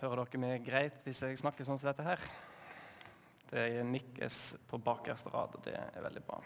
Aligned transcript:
Hører 0.00 0.22
dere 0.24 0.38
meg 0.40 0.62
greit 0.64 1.02
hvis 1.04 1.18
jeg 1.20 1.36
snakker 1.36 1.66
sånn 1.68 1.76
som 1.76 1.90
dette 1.90 2.04
her? 2.06 2.22
Det 3.50 3.64
nikkes 3.84 4.36
på 4.70 4.78
bakerste 4.80 5.28
rad, 5.28 5.52
og 5.58 5.60
det 5.66 5.74
er 5.76 6.00
veldig 6.00 6.22
bra. 6.24 6.38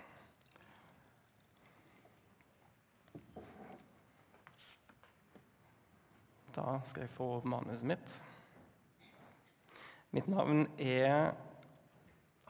Da 6.56 6.64
skal 6.82 7.04
jeg 7.04 7.12
få 7.14 7.28
manuset 7.46 7.86
mitt. 7.86 8.16
Mitt 10.14 10.26
navn 10.32 10.64
er 10.74 11.36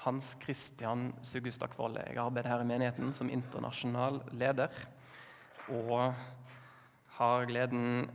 Hans 0.06 0.30
Christian 0.40 1.10
Sugustad 1.20 1.74
Kvåle. 1.74 2.06
Jeg 2.08 2.22
arbeider 2.22 2.48
her 2.48 2.64
i 2.64 2.70
menigheten 2.70 3.12
som 3.12 3.28
internasjonal 3.28 4.22
leder. 4.32 4.72
Og 5.68 6.16
har 7.18 7.46
gleden 7.52 8.08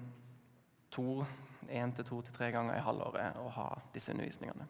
to 0.89 1.21
én 1.69 1.93
til 1.95 2.07
to 2.07 2.21
til 2.25 2.35
tre 2.35 2.51
ganger 2.55 2.77
i 2.77 2.83
halvåret 2.83 3.39
å 3.39 3.49
ha 3.55 3.69
disse 3.93 4.13
undervisningene. 4.13 4.67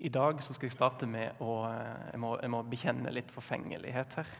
I 0.00 0.08
dag 0.08 0.38
skal 0.40 0.64
jeg 0.64 0.72
starte 0.72 1.08
med 1.10 1.40
å 1.44 1.58
jeg 1.68 2.20
må, 2.22 2.36
jeg 2.40 2.52
må, 2.52 2.62
bekjenne 2.64 3.12
litt 3.12 3.32
forfengelighet 3.34 4.14
her. 4.16 4.30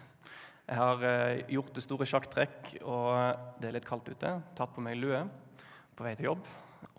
Jeg 0.70 0.78
har 0.78 1.04
eh, 1.04 1.42
gjort 1.52 1.74
det 1.76 1.84
store 1.84 2.06
sjakktrekk, 2.08 2.70
og 2.80 3.58
det 3.60 3.68
er 3.68 3.76
litt 3.76 3.88
kaldt 3.88 4.08
ute. 4.08 4.30
Tatt 4.56 4.72
på 4.72 4.84
meg 4.84 4.96
lue 4.96 5.20
på 5.98 6.06
vei 6.06 6.14
til 6.16 6.30
jobb. 6.30 6.48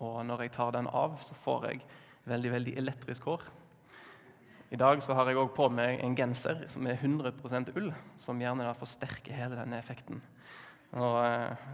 Og 0.04 0.20
når 0.28 0.44
jeg 0.44 0.54
tar 0.54 0.76
den 0.76 0.86
av, 0.86 1.16
så 1.26 1.34
får 1.34 1.66
jeg 1.70 1.82
veldig 2.30 2.52
veldig 2.54 2.76
elektrisk 2.84 3.26
hår. 3.26 3.48
I 4.72 4.78
dag 4.80 5.02
så 5.04 5.16
har 5.18 5.28
jeg 5.28 5.36
òg 5.36 5.50
på 5.56 5.66
meg 5.74 5.98
en 6.00 6.14
genser 6.16 6.62
som 6.72 6.86
er 6.88 6.96
100% 6.96 7.74
ull, 7.76 7.90
som 8.16 8.38
gjerne 8.40 8.64
da 8.64 8.76
forsterker 8.78 9.34
hele 9.36 9.58
denne 9.58 9.82
effekten. 9.82 10.22
Og 10.96 11.18
eh, 11.26 11.66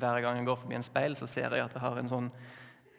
hver 0.00 0.20
gang 0.24 0.38
jeg 0.40 0.48
går 0.48 0.60
forbi 0.60 0.76
en 0.78 0.86
speil, 0.86 1.16
så 1.18 1.28
ser 1.30 1.54
jeg 1.54 1.64
at 1.64 1.74
jeg 1.74 1.82
har 1.84 1.98
en 2.00 2.10
sånn 2.10 2.30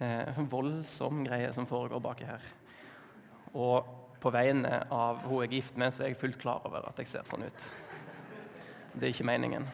eh, 0.03 0.41
voldsom 0.51 1.23
greie 1.27 1.51
som 1.55 1.67
foregår 1.69 2.03
baki 2.03 2.27
her. 2.27 2.51
Og 3.55 3.93
på 4.21 4.31
vegne 4.33 4.81
av 4.93 5.23
hun 5.27 5.43
jeg 5.43 5.51
er 5.51 5.57
gift 5.59 5.79
med, 5.79 5.93
så 5.93 6.03
er 6.03 6.13
jeg 6.13 6.21
fullt 6.21 6.39
klar 6.41 6.65
over 6.67 6.87
at 6.89 6.99
jeg 7.01 7.11
ser 7.11 7.27
sånn 7.29 7.45
ut. 7.45 7.67
Det 8.95 9.03
er 9.03 9.11
ikke 9.13 9.27
meningen. 9.27 9.67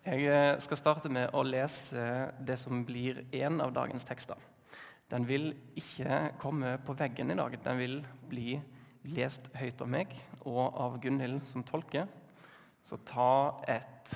Jeg 0.00 0.24
eh, 0.32 0.54
skal 0.64 0.78
starte 0.80 1.10
med 1.12 1.34
å 1.36 1.42
lese 1.44 2.30
det 2.40 2.56
som 2.56 2.84
blir 2.88 3.24
en 3.42 3.60
av 3.60 3.74
dagens 3.76 4.06
tekster. 4.08 4.38
Den 5.10 5.26
vil 5.26 5.50
ikke 5.76 6.30
komme 6.40 6.76
på 6.86 6.94
veggen 6.96 7.32
i 7.34 7.36
dag. 7.36 7.56
Den 7.64 7.80
vil 7.82 7.96
bli 8.30 8.54
lest 9.10 9.50
høyt 9.58 9.80
av 9.82 9.90
meg 9.90 10.14
og 10.46 10.62
av 10.78 10.96
Gunhild 11.02 11.42
som 11.50 11.64
tolker. 11.66 12.06
Så 12.82 12.96
ta 13.06 13.60
et 13.68 14.14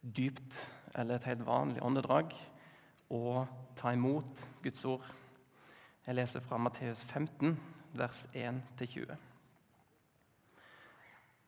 dypt 0.00 0.58
eller 0.94 1.16
et 1.16 1.28
helt 1.30 1.46
vanlig 1.46 1.82
åndedrag 1.84 2.34
og 3.14 3.46
ta 3.78 3.92
imot 3.94 4.46
Guds 4.64 4.84
ord. 4.88 5.06
Jeg 6.06 6.18
leser 6.18 6.42
fra 6.42 6.58
Matteus 6.58 7.02
15, 7.04 7.56
vers 7.98 8.26
1-20. 8.34 9.16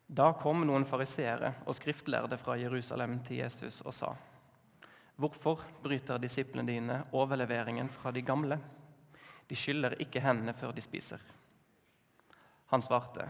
Da 0.08 0.30
kom 0.40 0.64
noen 0.64 0.86
fariseere 0.88 1.52
og 1.68 1.76
skriftlærde 1.76 2.38
fra 2.40 2.56
Jerusalem 2.56 3.18
til 3.26 3.42
Jesus 3.42 3.82
og 3.84 3.94
sa:" 3.94 4.14
Hvorfor 5.18 5.64
bryter 5.82 6.18
disiplene 6.18 6.72
dine 6.72 7.04
overleveringen 7.12 7.88
fra 7.88 8.10
de 8.10 8.22
gamle? 8.22 8.60
De 9.50 9.56
skyller 9.56 9.96
ikke 9.98 10.20
hendene 10.20 10.54
før 10.54 10.70
de 10.72 10.80
spiser. 10.80 11.18
Han 12.70 12.82
svarte, 12.82 13.26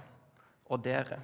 og 0.66 0.84
dere, 0.84 1.20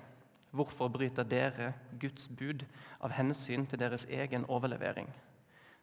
Hvorfor 0.54 0.88
bryter 0.88 1.26
dere 1.26 1.72
Guds 1.98 2.28
bud 2.30 2.60
av 3.02 3.10
hensyn 3.16 3.64
til 3.66 3.80
deres 3.80 4.04
egen 4.06 4.44
overlevering? 4.46 5.08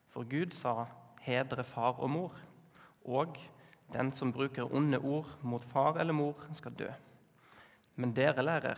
For 0.07 0.23
Gud 0.23 0.55
sa, 0.55 0.85
'Hedre 1.21 1.63
far 1.63 1.99
og 1.99 2.09
mor', 2.09 2.39
og 3.05 3.37
'den 3.93 4.11
som 4.11 4.31
bruker 4.31 4.73
onde 4.73 4.97
ord 4.99 5.37
mot 5.43 5.63
far 5.63 5.99
eller 5.99 6.13
mor, 6.13 6.35
skal 6.53 6.71
dø'. 6.71 6.93
Men 7.95 8.13
dere 8.15 8.43
lærer, 8.43 8.77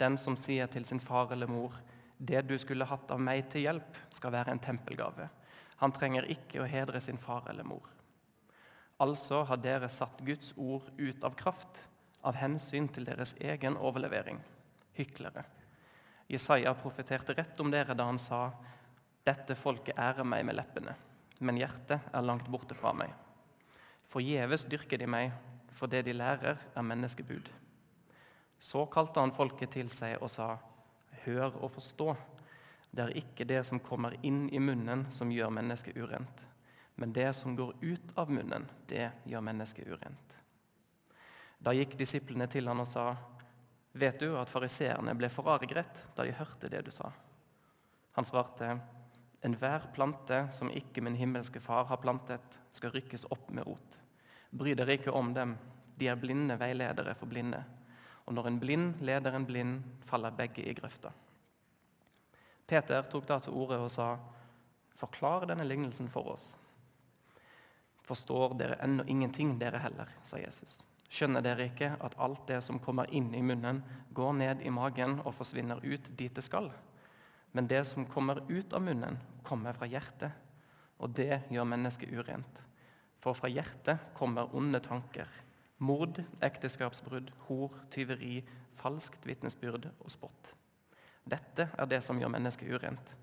den 0.00 0.16
som 0.16 0.36
sier 0.36 0.66
til 0.66 0.84
sin 0.84 1.00
far 1.00 1.32
eller 1.32 1.46
mor, 1.46 1.72
'Det 2.18 2.48
du 2.48 2.58
skulle 2.58 2.84
hatt 2.84 3.10
av 3.10 3.20
meg 3.20 3.50
til 3.50 3.60
hjelp, 3.60 3.96
skal 4.10 4.32
være 4.32 4.52
en 4.52 4.60
tempelgave'. 4.60 5.28
Han 5.76 5.92
trenger 5.92 6.22
ikke 6.22 6.62
å 6.62 6.66
hedre 6.66 7.00
sin 7.00 7.18
far 7.18 7.46
eller 7.50 7.64
mor. 7.64 7.88
Altså 9.00 9.44
har 9.44 9.56
dere 9.56 9.88
satt 9.88 10.24
Guds 10.26 10.54
ord 10.56 10.90
ut 10.98 11.24
av 11.24 11.36
kraft 11.36 11.88
av 12.24 12.34
hensyn 12.34 12.88
til 12.88 13.04
deres 13.04 13.34
egen 13.40 13.76
overlevering 13.76 14.40
hyklere. 14.98 15.44
Jesaja 16.28 16.74
profeterte 16.76 17.32
rett 17.32 17.60
om 17.60 17.70
dere 17.72 17.94
da 17.96 18.04
han 18.04 18.18
sa:" 18.18 18.50
Dette 19.24 19.54
folket 19.54 19.98
ærer 19.98 20.24
meg 20.24 20.44
med 20.44 20.56
leppene, 20.56 20.94
men 21.40 21.58
hjertet 21.60 22.00
er 22.12 22.24
langt 22.24 22.48
borte 22.48 22.74
fra 22.74 22.94
meg. 22.96 23.12
Forgjeves 24.08 24.64
dyrker 24.64 24.98
de 24.98 25.06
meg, 25.06 25.32
for 25.68 25.86
det 25.86 26.06
de 26.06 26.14
lærer, 26.16 26.56
er 26.56 26.82
menneskebud. 26.82 27.50
Så 28.60 28.86
kalte 28.86 29.20
han 29.20 29.32
folket 29.32 29.70
til 29.76 29.90
seg 29.92 30.22
og 30.22 30.30
sa:" 30.30 30.56
Hør 31.24 31.56
og 31.62 31.70
forstå. 31.70 32.16
Det 32.90 33.04
er 33.04 33.16
ikke 33.20 33.44
det 33.44 33.66
som 33.66 33.80
kommer 33.80 34.14
inn 34.22 34.48
i 34.48 34.58
munnen 34.58 35.06
som 35.12 35.32
gjør 35.32 35.50
mennesket 35.50 35.96
urent, 35.96 36.44
men 36.96 37.12
det 37.12 37.34
som 37.36 37.56
går 37.56 37.74
ut 37.82 38.12
av 38.16 38.30
munnen, 38.30 38.68
det 38.88 39.10
gjør 39.26 39.44
mennesket 39.44 39.88
urent. 39.88 40.36
Da 41.60 41.74
gikk 41.74 41.98
disiplene 41.98 42.46
til 42.46 42.68
han 42.68 42.80
og 42.80 42.86
sa:" 42.86 43.16
Vet 43.98 44.20
du 44.20 44.36
at 44.38 44.50
fariseerne 44.50 45.14
ble 45.18 45.30
forargret 45.32 46.04
da 46.14 46.22
de 46.22 46.34
hørte 46.38 46.70
det 46.70 46.84
du 46.86 46.92
sa? 46.94 47.10
Han 48.14 48.26
svarte, 48.26 48.76
Enhver 49.42 49.88
plante 49.94 50.44
som 50.54 50.70
ikke 50.70 51.02
min 51.02 51.16
himmelske 51.18 51.60
far 51.62 51.86
har 51.90 51.98
plantet, 52.02 52.58
skal 52.74 52.92
rykkes 52.94 53.26
opp 53.34 53.50
med 53.54 53.66
rot. 53.66 53.98
Bry 54.50 54.74
dere 54.78 54.98
ikke 54.98 55.14
om 55.14 55.32
dem, 55.34 55.56
de 55.98 56.08
er 56.10 56.18
blinde 56.18 56.54
veiledere 56.58 57.14
for 57.18 57.30
blinde. 57.30 57.60
Og 58.26 58.34
når 58.34 58.50
en 58.50 58.58
blind 58.62 59.02
leder 59.02 59.34
en 59.34 59.46
blind, 59.46 59.78
faller 60.06 60.34
begge 60.34 60.62
i 60.66 60.74
grøfta. 60.78 61.10
Peter 62.68 63.06
tok 63.10 63.26
da 63.26 63.38
til 63.42 63.56
orde 63.56 63.80
og 63.82 63.90
sa, 63.90 64.12
Forklar 64.98 65.46
denne 65.46 65.66
lignelsen 65.66 66.10
for 66.10 66.34
oss. 66.34 66.52
Forstår 68.06 68.54
dere 68.58 68.78
ennå 68.82 69.06
ingenting, 69.06 69.56
dere 69.58 69.78
heller, 69.82 70.10
sa 70.26 70.38
Jesus. 70.42 70.80
Skjønner 71.08 71.44
dere 71.44 71.70
ikke 71.70 71.94
at 72.04 72.16
alt 72.20 72.44
det 72.50 72.60
som 72.66 72.80
kommer 72.84 73.08
inn 73.14 73.30
i 73.34 73.40
munnen, 73.44 73.80
går 74.12 74.34
ned 74.36 74.62
i 74.66 74.72
magen 74.72 75.18
og 75.24 75.32
forsvinner 75.38 75.80
ut 75.84 76.10
dit 76.18 76.34
det 76.34 76.44
skal? 76.44 76.68
Men 77.56 77.68
det 77.68 77.80
som 77.88 78.06
kommer 78.06 78.42
ut 78.48 78.74
av 78.76 78.84
munnen, 78.84 79.16
kommer 79.42 79.72
fra 79.72 79.88
hjertet, 79.88 80.34
og 81.00 81.14
det 81.16 81.44
gjør 81.48 81.68
mennesket 81.70 82.12
urent. 82.12 82.60
For 83.22 83.34
fra 83.34 83.48
hjertet 83.50 84.12
kommer 84.18 84.52
onde 84.54 84.80
tanker. 84.84 85.30
Mord, 85.78 86.20
ekteskapsbrudd, 86.44 87.30
hor, 87.46 87.72
tyveri, 87.94 88.42
falskt 88.78 89.26
vitnesbyrd 89.26 89.88
og 89.88 90.10
spott. 90.12 90.52
Dette 91.28 91.68
er 91.72 91.88
det 91.90 92.02
som 92.04 92.18
gjør 92.20 92.32
mennesket 92.34 92.70
urent. 92.72 93.14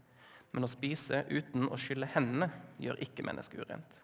Men 0.55 0.65
å 0.65 0.71
spise 0.71 1.25
uten 1.29 1.67
å 1.67 1.77
skylle 1.79 2.09
hendene 2.13 2.49
gjør 2.81 3.01
ikke 3.03 3.25
mennesket 3.27 3.65
urent. 3.65 4.01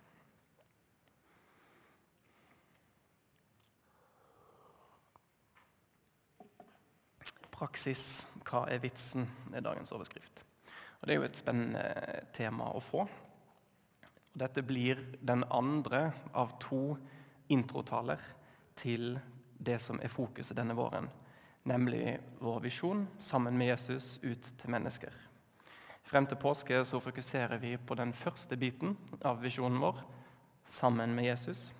Praksis, 7.61 8.25
hva 8.41 8.63
er 8.73 8.79
vitsen? 8.81 9.27
er 9.53 9.61
dagens 9.61 9.91
overskrift. 9.94 10.39
Og 10.97 11.07
Det 11.07 11.13
er 11.13 11.19
jo 11.19 11.25
et 11.27 11.38
spennende 11.38 11.83
tema 12.33 12.72
å 12.73 12.79
få. 12.81 13.03
Og 13.05 14.39
dette 14.41 14.63
blir 14.66 14.97
den 15.22 15.44
andre 15.45 16.07
av 16.33 16.55
to 16.57 16.97
introtaler 17.53 18.17
til 18.73 19.19
det 19.59 19.77
som 19.77 20.01
er 20.01 20.09
fokuset 20.09 20.57
denne 20.57 20.74
våren, 20.74 21.06
nemlig 21.69 22.18
vår 22.39 22.63
visjon 22.63 23.03
sammen 23.19 23.57
med 23.57 23.68
Jesus 23.68 24.15
ut 24.24 24.41
til 24.57 24.74
mennesker. 24.74 25.13
Frem 26.01 26.25
til 26.25 26.41
påske 26.41 26.80
så 26.81 27.00
fokuserer 27.00 27.62
vi 27.62 27.75
på 27.77 27.94
den 27.95 28.13
første 28.13 28.57
biten 28.57 28.97
av 29.21 29.38
visjonen 29.44 29.77
vår, 29.83 30.01
sammen 30.65 31.13
med 31.13 31.30
Jesus. 31.30 31.75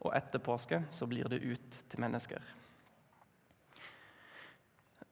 Og 0.00 0.16
etter 0.16 0.40
påske 0.40 0.80
så 0.90 1.06
blir 1.06 1.28
det 1.28 1.44
ut 1.44 1.82
til 1.92 2.00
mennesker. 2.00 2.40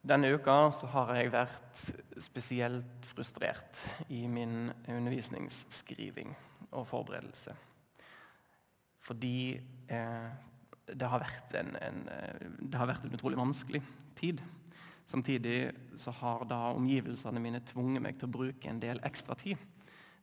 Denne 0.07 0.31
uka 0.31 0.55
har 0.93 1.11
jeg 1.19 1.33
vært 1.35 1.81
spesielt 2.23 3.07
frustrert 3.09 3.81
i 4.15 4.27
min 4.31 4.71
undervisningsskriving 4.87 6.31
og 6.71 6.87
forberedelse. 6.87 7.55
Fordi 9.03 9.57
eh, 9.91 10.29
det, 10.87 11.09
har 11.09 11.27
en, 11.59 11.75
en, 11.83 12.01
det, 12.61 12.79
har 12.79 12.91
vært 12.93 13.09
en, 13.09 13.17
utrolig 13.19 13.41
vanskelig 13.41 13.83
tid. 14.19 14.43
Samtidig 15.09 15.73
så 15.99 16.15
har 16.21 16.47
da 16.47 16.61
omgivelsene 16.77 17.43
mine 17.43 17.65
tvunget 17.67 18.05
meg 18.05 18.21
til 18.21 18.29
å 18.29 18.37
bruke 18.39 18.71
en 18.71 18.83
del 18.83 19.03
ekstra 19.09 19.35
tid 19.41 19.59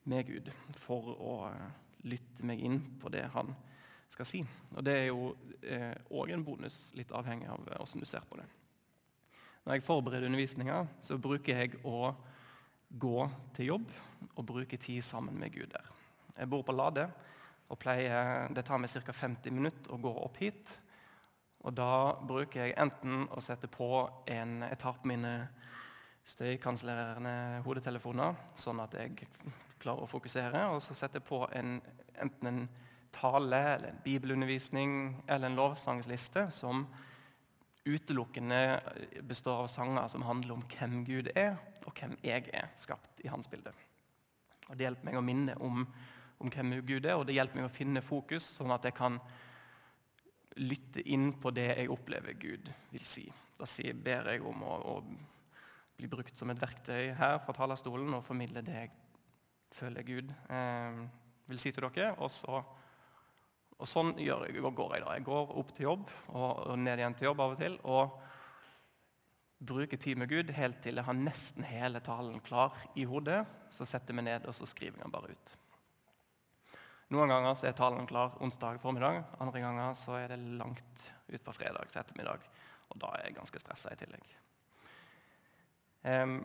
med 0.07 0.29
Gud 0.29 0.51
for 0.79 1.15
å 1.19 1.37
lytte 2.05 2.45
meg 2.47 2.61
inn 2.63 2.79
på 3.01 3.11
det 3.11 3.25
han 3.33 3.51
skal 4.13 4.29
si. 4.29 4.45
Og 4.71 4.85
Det 4.85 5.01
er 5.01 5.09
jo 5.09 5.33
òg 5.33 6.29
eh, 6.29 6.35
en 6.37 6.45
bonus, 6.47 6.93
litt 6.95 7.11
avhengig 7.11 7.49
av 7.51 7.65
hvordan 7.65 8.05
du 8.05 8.07
ser 8.07 8.23
på 8.29 8.39
det. 8.39 8.47
Når 9.65 9.79
jeg 9.79 9.83
forbereder 9.83 10.27
undervisninga, 10.27 10.83
så 11.01 11.17
bruker 11.17 11.57
jeg 11.57 11.79
å 11.89 12.11
gå 13.01 13.29
til 13.57 13.71
jobb 13.71 13.93
og 14.35 14.45
bruke 14.45 14.77
tid 14.77 15.01
sammen 15.01 15.39
med 15.41 15.55
Gud 15.55 15.71
der. 15.71 15.87
Jeg 16.37 16.49
bor 16.51 16.61
på 16.61 16.75
Lade, 16.75 17.07
og 17.73 17.79
pleier, 17.81 18.45
det 18.53 18.61
tar 18.67 18.77
meg 18.77 18.93
ca. 18.93 19.15
50 19.25 19.55
minutter 19.55 19.93
å 19.93 19.97
gå 19.97 20.11
opp 20.21 20.37
hit. 20.37 20.69
Og 21.65 21.73
da 21.73 22.13
bruker 22.21 22.61
jeg 22.61 22.75
enten 22.77 23.25
å 23.33 23.41
sette 23.41 23.65
på 23.65 24.05
en 24.29 24.59
Jeg 24.67 24.77
tar 24.83 24.99
på 25.01 25.09
mine 25.09 25.33
støykansellerende 26.29 27.63
hodetelefoner, 27.65 28.37
sånn 28.57 28.83
at 28.85 28.93
jeg 28.93 29.25
klarer 29.81 30.05
å 30.05 30.09
fokusere. 30.09 30.67
Og 30.75 30.81
så 30.85 30.93
setter 30.93 31.23
jeg 31.23 31.29
på 31.31 31.41
en, 31.57 31.79
enten 32.21 32.51
en 32.51 32.61
tale, 33.15 33.63
eller 33.73 33.89
en 33.89 34.01
bibelundervisning 34.05 35.23
eller 35.25 35.49
en 35.49 35.57
lovsangsliste 35.57 36.51
som 36.53 36.85
utelukkende 37.85 38.59
består 39.29 39.63
av 39.63 39.69
sanger 39.71 40.07
som 40.11 40.25
handler 40.25 40.57
om 40.57 40.65
hvem 40.73 41.03
Gud 41.05 41.29
er, 41.35 41.55
og 41.85 41.93
hvem 41.93 42.15
jeg 42.25 42.49
er, 42.53 42.71
skapt 42.79 43.21
i 43.23 43.29
hans 43.29 43.49
bilde. 43.51 43.73
Og 44.69 44.77
Det 44.77 44.87
hjelper 44.87 45.05
meg 45.05 45.19
å 45.19 45.25
minne 45.25 45.55
om, 45.61 45.85
om 46.41 46.51
hvem 46.51 46.79
Gud 46.85 47.05
er, 47.05 47.15
og 47.15 47.27
det 47.29 47.37
hjelper 47.37 47.61
meg 47.61 47.69
å 47.69 47.75
finne 47.75 48.01
fokus, 48.01 48.47
sånn 48.57 48.73
at 48.73 48.87
jeg 48.87 48.97
kan 48.97 49.19
lytte 50.57 51.03
inn 51.11 51.33
på 51.41 51.51
det 51.53 51.67
jeg 51.73 51.91
opplever 51.91 52.37
Gud 52.39 52.71
vil 52.91 53.05
si. 53.05 53.27
Da 53.55 53.67
ber 53.93 54.31
jeg 54.31 54.43
om 54.43 54.63
å, 54.63 54.75
å 54.95 54.95
bli 55.95 56.09
brukt 56.11 56.35
som 56.35 56.49
et 56.51 56.59
verktøy 56.59 57.13
her 57.15 57.37
fra 57.43 57.55
talerstolen 57.55 58.17
og 58.17 58.23
formidle 58.25 58.63
det 58.65 58.75
jeg 58.75 58.91
føler 59.75 60.07
Gud 60.07 60.31
eh, 60.49 60.99
vil 61.47 61.61
si 61.61 61.71
til 61.75 61.87
dere. 61.87 62.15
Og 62.19 62.31
så 62.33 62.61
og 63.75 63.89
sånn 63.89 64.13
går 64.15 64.45
jeg. 64.47 65.03
da. 65.03 65.15
Jeg 65.17 65.25
går 65.27 65.51
opp 65.59 65.73
til 65.75 65.89
jobb 65.89 66.11
og 66.31 66.79
ned 66.79 67.01
igjen 67.01 67.17
til 67.17 67.29
jobb 67.29 67.43
av 67.43 67.55
og 67.55 67.59
til. 67.59 67.75
Og 67.83 68.15
bruker 69.65 69.97
tid 69.99 70.19
med 70.19 70.29
Gud 70.31 70.51
helt 70.55 70.81
til 70.83 70.99
jeg 70.99 71.07
har 71.07 71.17
nesten 71.17 71.65
hele 71.67 71.99
talen 72.03 72.39
klar 72.45 72.75
i 72.95 73.05
hodet. 73.07 73.43
Så 73.71 73.87
setter 73.87 74.13
jeg 74.13 74.21
meg 74.21 74.29
ned 74.29 74.47
og 74.47 74.55
så 74.55 74.67
skriver 74.69 74.99
jeg 74.99 75.03
den 75.03 75.15
bare 75.15 75.35
ut. 75.35 75.55
Noen 77.13 77.29
ganger 77.29 77.53
så 77.53 77.67
er 77.69 77.77
talen 77.77 78.07
klar 78.09 78.39
onsdag 78.41 78.79
formiddag. 78.81 79.21
Andre 79.43 79.61
ganger 79.61 79.93
så 79.99 80.15
er 80.17 80.31
det 80.33 80.39
langt 80.57 81.09
utpå 81.27 81.53
fredags 81.53 81.99
ettermiddag. 81.99 82.47
Og 82.89 83.01
da 83.01 83.11
er 83.17 83.27
jeg 83.27 83.37
ganske 83.37 83.61
stressa 83.61 83.91
i 83.91 83.99
tillegg. 83.99 84.31
Um, 86.05 86.39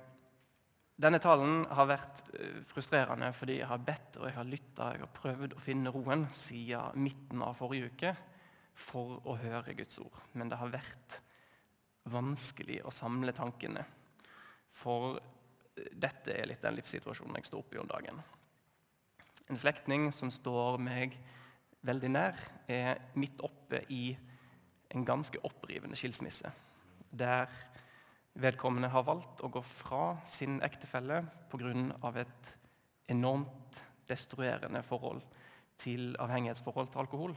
denne 1.00 1.20
talen 1.22 1.62
har 1.72 1.88
vært 1.88 2.20
eh, 2.36 2.60
frustrerende 2.68 3.30
fordi 3.36 3.60
jeg 3.60 3.70
har 3.70 3.80
bedt 3.84 4.18
og 4.20 4.26
jeg 4.28 4.36
har 4.36 4.48
lytta 4.48 4.90
og 5.00 5.14
prøvd 5.16 5.56
å 5.56 5.62
finne 5.62 5.92
roen 5.94 6.26
siden 6.36 7.00
midten 7.00 7.44
av 7.44 7.56
forrige 7.58 7.90
uke 7.94 8.12
for 8.80 9.20
å 9.28 9.36
høre 9.40 9.76
Guds 9.78 10.00
ord. 10.02 10.16
Men 10.36 10.52
det 10.52 10.58
har 10.60 10.72
vært 10.72 11.20
vanskelig 12.10 12.80
å 12.84 12.92
samle 12.94 13.32
tankene. 13.36 13.84
For 14.76 15.16
eh, 15.16 15.90
dette 15.92 16.36
er 16.36 16.50
litt 16.50 16.64
den 16.64 16.76
livssituasjonen 16.78 17.40
jeg 17.40 17.50
står 17.50 17.64
oppe 17.64 17.78
i 17.78 17.82
om 17.82 17.90
dagen. 17.90 18.20
En 19.50 19.58
slektning 19.58 20.10
som 20.14 20.30
står 20.30 20.78
meg 20.84 21.16
veldig 21.86 22.10
nær, 22.12 22.36
er 22.68 23.00
midt 23.16 23.40
oppe 23.42 23.80
i 23.88 24.12
en 24.92 25.04
ganske 25.06 25.40
opprivende 25.46 25.96
skilsmisse. 25.96 26.50
Der 27.10 27.48
vedkommende 28.34 28.90
har 28.92 29.06
valgt 29.06 29.42
å 29.42 29.50
gå 29.52 29.62
fra 29.64 30.16
sin 30.26 30.60
ektefelle 30.62 31.22
pga. 31.50 32.20
et 32.20 32.56
enormt 33.08 33.82
destruerende 34.08 34.82
forhold 34.82 35.22
til 35.78 36.16
avhengighetsforhold 36.18 36.90
til 36.92 37.00
alkohol, 37.00 37.34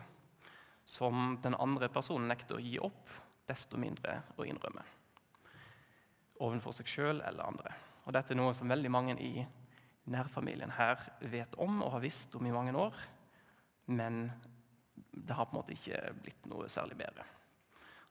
som 0.85 1.39
den 1.41 1.55
andre 1.55 1.89
personen 1.89 2.27
nekter 2.27 2.55
å 2.55 2.61
gi 2.61 2.77
opp, 2.79 3.09
desto 3.47 3.77
mindre 3.77 4.21
å 4.37 4.45
innrømme. 4.45 4.83
Overfor 6.39 6.71
seg 6.71 6.87
sjøl 6.87 7.21
eller 7.21 7.43
andre. 7.45 7.73
Og 8.05 8.13
Dette 8.13 8.33
er 8.33 8.37
noe 8.37 8.53
som 8.53 8.69
veldig 8.69 8.91
mange 8.91 9.15
i 9.19 9.45
nærfamilien 10.11 10.71
her 10.75 10.99
vet 11.31 11.55
om 11.55 11.81
og 11.81 11.93
har 11.95 12.03
visst 12.03 12.35
om 12.35 12.45
i 12.45 12.51
mange 12.51 12.75
år, 12.75 12.95
men 13.85 14.25
det 14.93 15.35
har 15.35 15.47
på 15.47 15.55
en 15.55 15.61
måte 15.61 15.75
ikke 15.75 16.01
blitt 16.23 16.45
noe 16.51 16.67
særlig 16.71 16.97
bedre. 16.99 17.25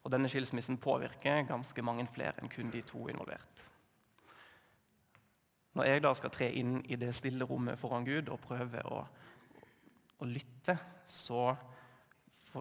Og 0.03 0.11
denne 0.11 0.31
skilsmissen 0.31 0.81
påvirker 0.83 1.45
ganske 1.47 1.85
mange 1.87 2.07
flere 2.11 2.43
enn 2.43 2.51
kun 2.51 2.73
de 2.73 2.83
to 2.87 3.07
involvert. 3.11 3.67
Når 5.79 5.89
jeg 5.89 6.03
da 6.05 6.13
skal 6.19 6.33
tre 6.35 6.51
inn 6.59 6.81
i 6.85 6.99
det 7.01 7.15
stille 7.17 7.47
rommet 7.49 7.81
foran 7.81 8.05
Gud 8.05 8.29
og 8.29 8.43
prøve 8.45 8.83
å, 8.85 8.99
å 10.21 10.29
lytte, 10.29 10.77
så 11.09 11.53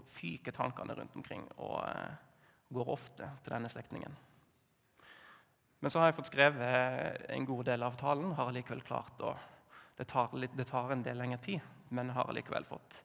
fyker 0.07 0.55
tankene 0.55 0.95
rundt 0.95 1.17
omkring 1.19 1.43
og 1.57 1.81
eh, 1.83 2.13
går 2.71 2.91
ofte 2.93 3.27
til 3.43 3.55
denne 3.55 3.71
slektningen. 3.71 4.13
Men 5.81 5.91
så 5.91 5.99
har 5.99 6.11
jeg 6.11 6.19
fått 6.19 6.29
skrevet 6.31 7.25
en 7.33 7.47
god 7.49 7.65
del 7.71 7.83
av 7.83 7.97
talen. 7.99 8.31
har 8.37 8.51
allikevel 8.51 8.83
klart 8.85 9.19
å, 9.25 9.33
det 9.97 10.05
tar, 10.07 10.31
litt, 10.37 10.53
det 10.55 10.69
tar 10.69 10.93
en 10.93 11.03
del 11.03 11.17
lengre 11.19 11.41
tid, 11.41 11.59
men 11.89 12.13
har 12.15 12.29
allikevel 12.29 12.67
fått 12.69 13.01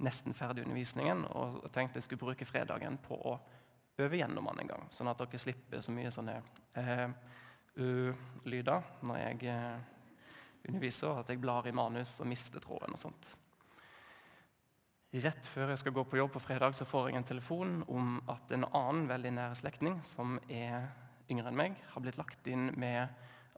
nesten 0.00 0.32
ferdig 0.32 0.64
undervisningen 0.64 1.26
og 1.36 1.66
tenkte 1.74 1.98
jeg 1.98 2.06
skulle 2.06 2.22
bruke 2.22 2.46
fredagen 2.48 2.96
på 3.04 3.18
å 3.28 3.34
øve 4.00 4.20
gjennom 4.20 4.48
den 4.50 4.64
en 4.64 4.72
gang, 4.72 4.88
sånn 4.92 5.10
at 5.10 5.20
dere 5.20 5.40
slipper 5.40 5.84
så 5.84 5.94
mye 5.94 6.12
sånne 6.14 6.36
eh, 6.80 7.06
ø-lyder 7.80 8.88
når 9.06 9.20
jeg 9.20 9.52
eh, 9.52 9.78
underviser, 10.68 11.20
at 11.20 11.30
jeg 11.30 11.40
blar 11.42 11.68
i 11.68 11.74
manus 11.76 12.18
og 12.20 12.28
mister 12.30 12.62
tråden 12.62 12.96
og 12.96 13.00
sånt. 13.00 13.30
Rett 15.10 15.46
før 15.50 15.72
jeg 15.72 15.80
skal 15.82 15.94
gå 15.96 16.04
på 16.06 16.20
jobb 16.20 16.36
på 16.36 16.42
fredag, 16.44 16.76
så 16.78 16.86
får 16.86 17.08
jeg 17.08 17.18
en 17.18 17.26
telefon 17.26 17.80
om 17.90 18.20
at 18.30 18.52
en 18.54 18.68
annen 18.68 19.08
veldig 19.10 19.32
nær 19.34 19.56
slektning, 19.58 19.96
som 20.06 20.36
er 20.46 20.86
yngre 21.30 21.50
enn 21.50 21.58
meg, 21.58 21.74
har 21.94 22.04
blitt 22.04 22.18
lagt 22.20 22.46
inn 22.50 22.68
med 22.78 23.10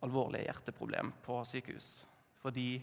alvorlige 0.03 0.47
hjerteproblem 0.47 1.13
på 1.25 1.43
sykehus. 1.45 2.07
Fordi 2.41 2.81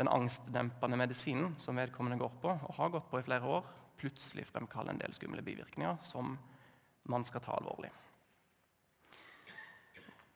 den 0.00 0.10
angstdempende 0.10 0.98
medisinen 0.98 1.54
som 1.62 1.78
vedkommende 1.78 2.18
går 2.18 2.34
på, 2.42 2.50
og 2.50 2.74
har 2.80 2.90
gått 2.96 3.08
på 3.12 3.20
i 3.20 3.26
flere 3.26 3.46
år, 3.46 3.70
plutselig 4.00 4.46
fremkaller 4.48 4.94
en 4.94 5.02
del 5.02 5.14
skumle 5.14 5.44
bivirkninger 5.44 5.98
som 6.02 6.34
man 7.08 7.24
skal 7.24 7.42
ta 7.44 7.56
alvorlig. 7.56 7.90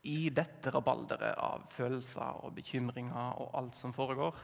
I 0.05 0.29
dette 0.35 0.73
rabalderet 0.73 1.39
av 1.41 1.65
følelser 1.73 2.45
og 2.45 2.53
bekymringer 2.59 3.41
og 3.41 3.55
alt 3.57 3.79
som 3.79 3.95
foregår, 3.97 4.37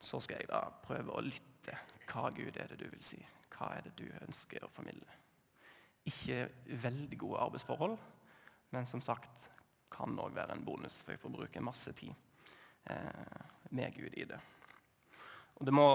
så 0.00 0.18
skal 0.24 0.40
jeg 0.40 0.50
da 0.50 0.64
prøve 0.82 1.14
å 1.14 1.22
lytte. 1.22 1.76
Hva 2.10 2.30
Gud 2.34 2.56
er 2.58 2.72
det 2.72 2.80
du 2.80 2.88
vil 2.88 3.04
si? 3.04 3.20
Hva 3.52 3.74
er 3.76 3.86
det 3.86 3.92
du 4.00 4.06
ønsker 4.24 4.64
å 4.64 4.72
formidle? 4.72 5.18
Ikke 6.10 6.48
veldig 6.80 7.18
gode 7.20 7.42
arbeidsforhold, 7.44 7.98
men 8.74 8.88
som 8.88 9.02
sagt 9.04 9.50
kan 9.92 10.16
òg 10.18 10.34
være 10.34 10.56
en 10.56 10.64
bonus, 10.64 11.00
for 11.02 11.14
jeg 11.14 11.22
får 11.22 11.34
bruke 11.34 11.62
masse 11.62 11.92
tid 11.98 12.14
eh, 12.90 13.44
med 13.76 13.94
Gud 13.94 14.16
i 14.16 14.26
det. 14.26 14.40
Og 15.60 15.66
Det 15.68 15.74
må 15.76 15.86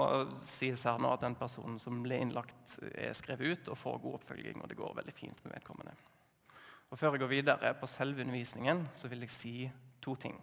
sies 0.46 0.84
her 0.86 1.00
nå 1.02 1.10
at 1.10 1.24
den 1.24 1.34
personen 1.34 1.78
som 1.82 1.98
ble 2.04 2.20
innlagt, 2.22 2.76
er 2.94 3.14
skrevet 3.18 3.50
ut 3.50 3.70
og 3.72 3.80
får 3.80 4.02
god 4.04 4.18
oppfølging. 4.20 4.62
og 4.62 4.68
det 4.70 4.78
går 4.78 4.94
veldig 4.94 5.14
fint 5.14 5.44
med 5.44 5.56
vedkommende. 5.56 5.94
Og 6.90 6.98
Før 6.98 7.16
jeg 7.16 7.20
går 7.20 7.32
videre 7.34 7.74
på 7.74 7.86
selve 7.90 8.22
undervisningen, 8.22 8.88
så 8.94 9.08
vil 9.08 9.26
jeg 9.26 9.30
si 9.34 9.70
to 10.00 10.14
ting. 10.14 10.38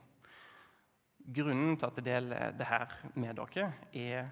Grunnen 1.23 1.77
til 1.77 1.87
at 1.87 1.97
jeg 1.97 2.05
deler 2.05 2.51
det 2.51 2.67
her 2.67 2.97
med 3.15 3.39
dere, 3.39 3.71
er 3.93 4.29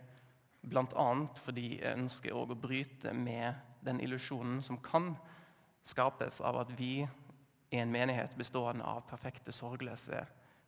bl.a. 0.61 1.09
fordi 1.39 1.79
jeg 1.79 1.97
ønsker 1.97 2.35
å 2.35 2.45
bryte 2.51 3.13
med 3.13 3.55
den 3.81 4.01
illusjonen 4.03 4.59
som 4.61 4.77
kan 4.77 5.15
skapes 5.87 6.41
av 6.41 6.59
at 6.65 6.73
vi 6.77 7.01
er 7.01 7.81
en 7.81 7.91
menighet 7.91 8.35
bestående 8.37 8.83
av 8.83 9.05
perfekte, 9.07 9.55
sorgløse 9.55 10.25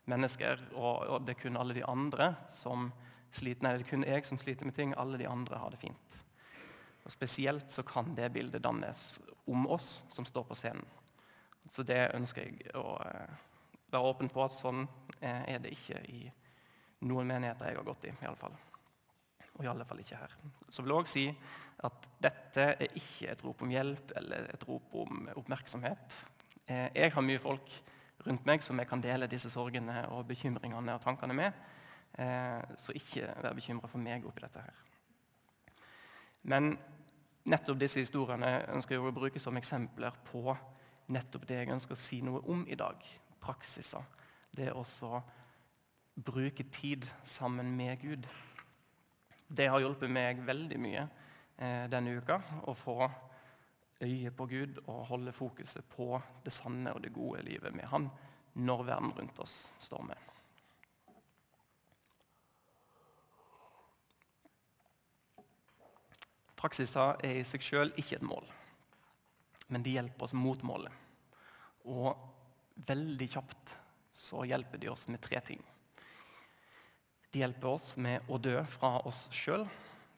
mennesker, 0.08 0.64
og 0.76 1.26
det 1.28 1.36
er 1.36 1.42
kun 1.44 1.60
alle 1.60 1.76
de 1.76 1.84
andre 1.84 2.34
som 2.52 2.88
sliten. 3.36 3.68
Er 3.70 3.86
kun 3.88 4.06
jeg 4.08 4.26
som 4.26 4.40
sliter 4.42 4.68
med 4.68 4.76
ting. 4.78 4.94
Alle 4.98 5.20
de 5.20 5.30
andre 5.30 5.60
har 5.60 5.74
det 5.74 5.82
fint. 5.82 6.20
Og 7.04 7.12
Spesielt 7.12 7.72
så 7.72 7.84
kan 7.84 8.16
det 8.16 8.32
bildet 8.34 8.64
dannes 8.64 9.22
om 9.46 9.68
oss 9.68 10.06
som 10.10 10.26
står 10.26 10.46
på 10.48 10.56
scenen. 10.56 10.86
Så 11.70 11.84
det 11.88 12.12
ønsker 12.16 12.46
jeg 12.48 12.72
å 12.76 12.98
eh, 13.04 13.36
være 13.92 14.12
åpen 14.12 14.32
på 14.32 14.44
at 14.44 14.56
sånn 14.56 14.84
eh, 15.20 15.44
er 15.56 15.64
det 15.64 15.74
ikke 15.76 16.00
i 16.12 16.22
noen 17.08 17.28
menigheter 17.28 17.70
jeg 17.70 17.80
har 17.80 17.88
gått 17.88 18.08
i. 18.08 18.14
i 18.14 18.28
alle 18.28 18.40
fall. 18.40 18.56
Og 19.54 19.66
i 19.66 19.70
alle 19.70 19.86
fall 19.86 20.00
ikke 20.02 20.20
her. 20.20 20.36
Så 20.70 20.84
vil 20.84 20.94
jeg 20.94 21.04
også 21.04 21.14
si 21.14 21.26
at 21.84 22.08
dette 22.24 22.68
er 22.74 22.96
ikke 23.00 23.32
et 23.34 23.44
rop 23.44 23.64
om 23.66 23.74
hjelp 23.74 24.14
eller 24.20 24.48
et 24.54 24.68
rop 24.68 24.96
om 25.04 25.28
oppmerksomhet. 25.36 26.20
Eh, 26.66 26.88
jeg 26.96 27.14
har 27.16 27.26
mye 27.26 27.42
folk 27.44 27.76
rundt 28.24 28.46
meg 28.48 28.64
som 28.64 28.80
jeg 28.80 28.88
kan 28.88 29.04
dele 29.04 29.28
disse 29.28 29.52
sorgene 29.52 30.06
og 30.16 30.28
bekymringene 30.30 30.96
og 30.96 31.04
tankene 31.04 31.36
med. 31.36 31.64
Eh, 32.18 32.76
så 32.78 32.94
ikke 32.94 33.28
vær 33.42 33.56
bekymra 33.58 33.90
for 33.90 34.02
meg 34.02 34.26
oppi 34.30 34.44
dette 34.44 34.62
her. 34.62 34.82
Men 36.44 36.76
nettopp 37.50 37.80
disse 37.82 38.04
historiene 38.04 38.52
ønsker 38.74 38.96
jeg 38.96 39.06
å 39.06 39.16
bruke 39.16 39.42
som 39.42 39.58
eksempler 39.58 40.16
på 40.28 40.54
nettopp 41.14 41.48
det 41.50 41.62
jeg 41.62 41.74
ønsker 41.74 41.98
å 41.98 42.04
si 42.04 42.22
noe 42.26 42.44
om 42.52 42.66
i 42.70 42.78
dag. 42.80 43.02
Praksiser. 43.44 44.06
Det 44.54 44.70
å 44.72 44.84
bruke 46.14 46.64
tid 46.70 47.08
sammen 47.26 47.74
med 47.76 48.02
Gud. 48.02 48.28
Det 49.48 49.68
har 49.70 49.82
hjulpet 49.82 50.12
meg 50.14 50.44
veldig 50.46 50.80
mye 50.82 51.08
eh, 51.58 51.86
denne 51.90 52.14
uka 52.18 52.40
å 52.70 52.76
få 52.78 52.98
øye 54.04 54.32
på 54.36 54.46
Gud 54.52 54.84
og 54.86 55.08
holde 55.10 55.34
fokuset 55.34 55.86
på 55.90 56.14
det 56.46 56.54
sanne 56.54 56.94
og 56.94 57.02
det 57.04 57.14
gode 57.16 57.42
livet 57.48 57.74
med 57.74 57.90
Han 57.90 58.10
når 58.54 58.86
verden 58.86 59.14
rundt 59.18 59.40
oss 59.42 59.72
stormer. 59.82 60.33
Praksiser 66.64 67.18
er 67.28 67.42
i 67.42 67.44
seg 67.44 67.64
sjøl 67.66 67.90
ikke 68.00 68.22
et 68.22 68.24
mål, 68.24 68.46
men 69.68 69.84
de 69.84 69.98
hjelper 69.98 70.30
oss 70.30 70.36
mot 70.38 70.62
målet. 70.64 70.94
Og 71.92 72.16
veldig 72.88 73.28
kjapt 73.34 73.74
så 74.16 74.46
hjelper 74.48 74.80
de 74.80 74.88
oss 74.94 75.10
med 75.12 75.20
tre 75.26 75.42
ting. 75.44 75.60
De 77.34 77.42
hjelper 77.42 77.68
oss 77.68 77.98
med 78.00 78.30
å 78.32 78.38
dø 78.40 78.56
fra 78.70 79.02
oss 79.10 79.26
sjøl, 79.36 79.66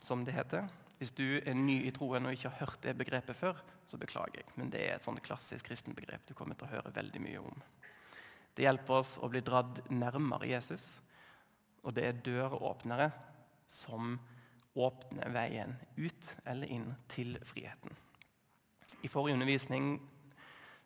som 0.04 0.22
det 0.28 0.36
heter. 0.36 0.68
Hvis 1.00 1.16
du 1.18 1.40
er 1.40 1.58
ny 1.58 1.80
i 1.88 1.94
troen 1.96 2.28
og 2.28 2.36
ikke 2.36 2.52
har 2.52 2.68
hørt 2.68 2.86
det 2.86 2.94
begrepet 3.00 3.40
før, 3.40 3.58
så 3.90 3.98
beklager 3.98 4.44
jeg. 4.44 4.52
Men 4.60 4.70
det 4.70 4.84
er 4.84 5.00
et 5.00 5.08
sånt 5.08 5.24
klassisk 5.26 5.72
kristenbegrep 5.72 6.28
du 6.28 6.36
kommer 6.38 6.60
til 6.60 6.68
å 6.68 6.76
høre 6.76 6.94
veldig 6.94 7.24
mye 7.24 7.42
om. 7.42 7.66
Det 8.56 8.68
hjelper 8.68 9.00
oss 9.02 9.16
å 9.18 9.32
bli 9.34 9.42
dratt 9.44 9.82
nærmere 9.90 10.52
Jesus, 10.54 11.00
og 11.82 11.98
det 11.98 12.06
er 12.06 12.22
døråpnere 12.28 13.10
som 13.72 14.20
åpne 14.76 15.30
veien 15.34 15.76
ut 15.96 16.32
eller 16.46 16.72
inn 16.72 16.90
til 17.12 17.38
friheten. 17.48 17.96
I 19.02 19.10
forrige 19.12 19.38
undervisning 19.38 19.96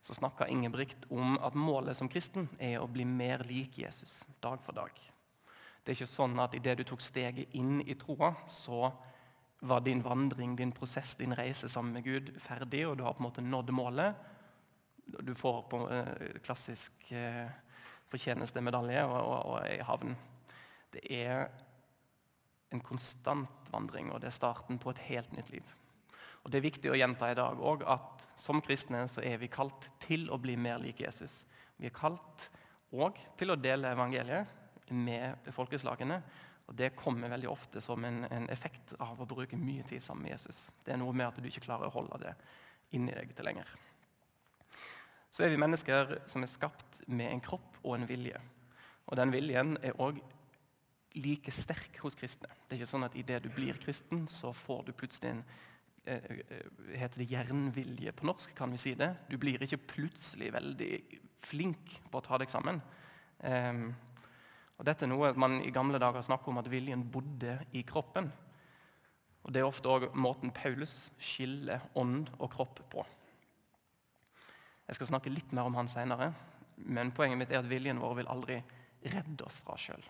så 0.01 0.15
snakka 0.15 0.47
Ingebrigt 0.47 1.09
om 1.11 1.37
at 1.43 1.57
målet 1.57 1.97
som 1.97 2.09
kristen 2.09 2.47
er 2.59 2.79
å 2.79 2.87
bli 2.87 3.05
mer 3.05 3.43
lik 3.49 3.81
Jesus 3.81 4.23
dag 4.41 4.61
for 4.63 4.77
dag. 4.77 4.93
Det 5.83 5.91
er 5.91 5.97
ikke 5.97 6.11
sånn 6.11 6.39
at 6.39 6.55
idet 6.55 6.77
du 6.79 6.85
tok 6.87 7.03
steget 7.03 7.55
inn 7.57 7.81
i 7.81 7.97
troa, 7.99 8.31
så 8.47 8.91
var 9.59 9.83
din 9.83 10.03
vandring, 10.03 10.55
din 10.55 10.71
prosess, 10.71 11.15
din 11.19 11.35
reise 11.35 11.67
sammen 11.69 11.97
med 11.97 12.05
Gud 12.05 12.31
ferdig, 12.39 12.85
og 12.87 12.97
du 12.97 13.03
har 13.03 13.15
på 13.17 13.23
en 13.23 13.27
måte 13.27 13.43
nådd 13.43 13.73
målet. 13.75 14.15
Du 15.25 15.33
får 15.35 15.63
på 15.71 15.81
eh, 15.91 16.39
klassisk 16.45 16.93
fortjeneste, 17.09 17.65
fortjenestemedalje 18.09 19.03
og, 19.05 19.17
og, 19.19 19.39
og 19.51 19.57
er 19.61 19.75
i 19.75 19.85
havn. 19.85 20.15
Det 20.93 21.01
er 21.13 21.43
en 22.69 22.81
konstant 22.85 23.71
vandring, 23.73 24.11
og 24.13 24.21
det 24.21 24.29
er 24.29 24.35
starten 24.35 24.79
på 24.81 24.93
et 24.93 25.03
helt 25.09 25.31
nytt 25.37 25.51
liv. 25.53 25.75
Og 26.43 26.51
Det 26.51 26.59
er 26.59 26.67
viktig 26.69 26.91
å 26.91 26.97
gjenta 26.97 27.31
i 27.31 27.37
dag 27.37 27.59
også, 27.59 27.87
at 27.89 28.27
som 28.39 28.61
kristne 28.63 29.03
så 29.11 29.23
er 29.25 29.39
vi 29.41 29.51
kalt 29.51 29.89
til 30.03 30.29
å 30.31 30.39
bli 30.41 30.55
mer 30.57 30.79
lik 30.81 31.01
Jesus. 31.03 31.43
Vi 31.77 31.89
er 31.89 31.95
kalt 31.95 32.47
òg 32.95 33.19
til 33.37 33.51
å 33.51 33.59
dele 33.59 33.91
evangeliet 33.93 34.89
med 34.89 35.51
folkeslagene. 35.53 36.21
Og 36.69 36.75
Det 36.77 36.95
kommer 36.95 37.31
veldig 37.31 37.49
ofte 37.49 37.81
som 37.81 38.03
en, 38.05 38.23
en, 38.29 38.47
effekt 38.49 38.93
av 39.01 39.19
å 39.19 39.27
bruke 39.27 39.57
mye 39.57 39.83
tid 39.89 40.03
sammen 40.05 40.27
med 40.27 40.37
Jesus. 40.37 40.69
Det 40.85 40.93
er 40.93 41.01
noe 41.01 41.13
med 41.13 41.27
at 41.27 41.39
du 41.41 41.47
ikke 41.49 41.65
klarer 41.65 41.89
å 41.89 41.95
holde 41.97 42.21
det 42.21 42.35
inni 42.93 43.13
deg 43.13 43.33
til 43.35 43.45
lenger. 43.49 43.69
Så 45.29 45.45
er 45.45 45.53
vi 45.53 45.61
mennesker 45.61 46.19
som 46.29 46.45
er 46.45 46.49
skapt 46.49 47.01
med 47.07 47.29
en 47.33 47.41
kropp 47.41 47.81
og 47.83 47.97
en 47.97 48.07
vilje. 48.09 48.37
Og 49.09 49.17
Den 49.17 49.33
viljen 49.33 49.77
er 49.81 49.97
òg 49.97 50.21
like 51.17 51.51
sterk 51.51 51.97
hos 52.03 52.17
kristne. 52.17 52.49
Det 52.67 52.75
er 52.75 52.81
ikke 52.81 52.91
sånn 52.91 53.07
at 53.07 53.15
idet 53.17 53.41
du 53.45 53.49
blir 53.53 53.77
kristen, 53.81 54.27
så 54.29 54.51
får 54.53 54.85
du 54.87 54.91
plutselig 54.97 55.31
en 55.33 55.41
eh, 56.05 56.27
eh, 56.45 56.67
heter 57.01 57.23
det 57.23 57.29
jernvilje 57.31 58.13
på 58.13 58.27
norsk? 58.29 58.53
kan 58.55 58.71
vi 58.71 58.81
si 58.81 58.93
det? 58.97 59.15
Du 59.29 59.37
blir 59.41 59.61
ikke 59.61 59.81
plutselig 59.95 60.51
veldig 60.53 60.91
flink 61.41 61.97
på 62.11 62.19
å 62.19 62.25
ta 62.25 62.37
deg 62.37 62.51
sammen. 62.51 62.81
Um, 63.39 63.93
og 64.79 64.85
dette 64.87 65.05
er 65.05 65.11
noe 65.11 65.31
man 65.39 65.61
i 65.63 65.71
gamle 65.71 65.99
dager 65.99 66.23
snakker 66.23 66.51
om 66.51 66.59
at 66.61 66.69
viljen 66.71 67.05
bodde 67.11 67.57
i 67.75 67.83
kroppen. 67.87 68.29
Og 69.43 69.53
Det 69.53 69.61
er 69.61 69.67
ofte 69.67 69.89
også 69.89 70.11
måten 70.19 70.51
Paulus 70.51 71.09
skiller 71.17 71.81
ånd 71.95 72.29
og 72.37 72.51
kropp 72.53 72.83
på. 72.91 73.05
Jeg 74.87 74.99
skal 74.99 75.11
snakke 75.13 75.31
litt 75.31 75.51
mer 75.55 75.69
om 75.69 75.77
han 75.79 75.87
senere, 75.87 76.33
men 76.77 77.13
poenget 77.15 77.39
mitt 77.39 77.51
er 77.51 77.63
at 77.63 77.71
viljen 77.71 78.01
vår 78.01 78.19
vil 78.19 78.31
aldri 78.31 78.61
redde 79.03 79.45
oss 79.47 79.61
fra 79.63 79.77
sjøl 79.79 80.03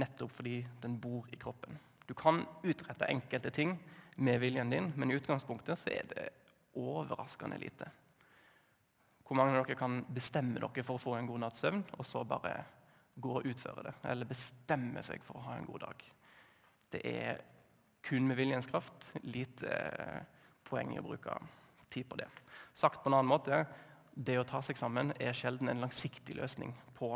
nettopp 0.00 0.32
fordi 0.34 0.58
den 0.82 0.96
bor 1.00 1.28
i 1.32 1.38
kroppen. 1.40 1.78
Du 2.06 2.14
kan 2.14 2.42
utrette 2.62 3.08
enkelte 3.08 3.50
ting 3.50 3.76
med 4.16 4.40
viljen 4.40 4.70
din, 4.70 4.92
men 4.96 5.10
i 5.10 5.16
utgangspunktet 5.18 5.78
så 5.78 5.90
er 5.90 6.08
det 6.10 6.28
overraskende 6.78 7.58
lite. 7.58 7.88
Hvor 9.24 9.38
mange 9.38 9.56
av 9.56 9.64
dere 9.64 9.78
kan 9.78 10.02
bestemme 10.12 10.60
dere 10.60 10.84
for 10.84 10.98
å 10.98 11.02
få 11.02 11.14
en 11.18 11.28
god 11.28 11.46
natts 11.46 11.64
søvn, 11.64 11.84
og 11.96 12.06
så 12.06 12.24
bare 12.28 12.58
gå 13.14 13.38
og 13.38 13.46
utføre 13.48 13.86
det? 13.86 13.94
Eller 14.10 14.28
bestemme 14.28 15.02
seg 15.06 15.24
for 15.24 15.40
å 15.40 15.46
ha 15.48 15.56
en 15.58 15.68
god 15.68 15.86
dag? 15.86 16.04
Det 16.92 17.00
er 17.08 17.40
kun 18.04 18.26
med 18.28 18.36
viljens 18.36 18.68
kraft 18.68 19.14
lite 19.24 19.70
eh, 19.70 20.20
poeng 20.68 20.92
i 20.92 21.00
å 21.00 21.06
bruke 21.06 21.38
tid 21.88 22.08
på 22.10 22.18
det. 22.20 22.28
Sagt 22.76 23.00
på 23.00 23.08
en 23.08 23.16
annen 23.16 23.32
måte, 23.32 23.64
det 24.14 24.36
å 24.38 24.46
ta 24.46 24.60
seg 24.62 24.78
sammen 24.78 25.14
er 25.18 25.34
sjelden 25.34 25.70
en 25.72 25.80
langsiktig 25.86 26.36
løsning 26.36 26.74
på 26.98 27.14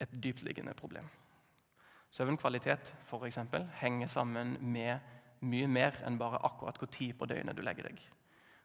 et 0.00 0.12
dyptliggende 0.12 0.74
problem. 0.76 1.08
Søvnkvalitet 2.10 2.92
for 3.06 3.24
eksempel, 3.26 3.68
henger 3.78 4.10
sammen 4.10 4.56
med 4.60 4.98
mye 5.46 5.68
mer 5.70 6.00
enn 6.06 6.18
bare 6.18 6.40
akkurat 6.44 6.78
hvor 6.80 6.90
tid 6.90 7.14
på 7.18 7.28
døgnet 7.30 7.56
du 7.56 7.62
legger 7.62 7.86
deg. 7.86 8.00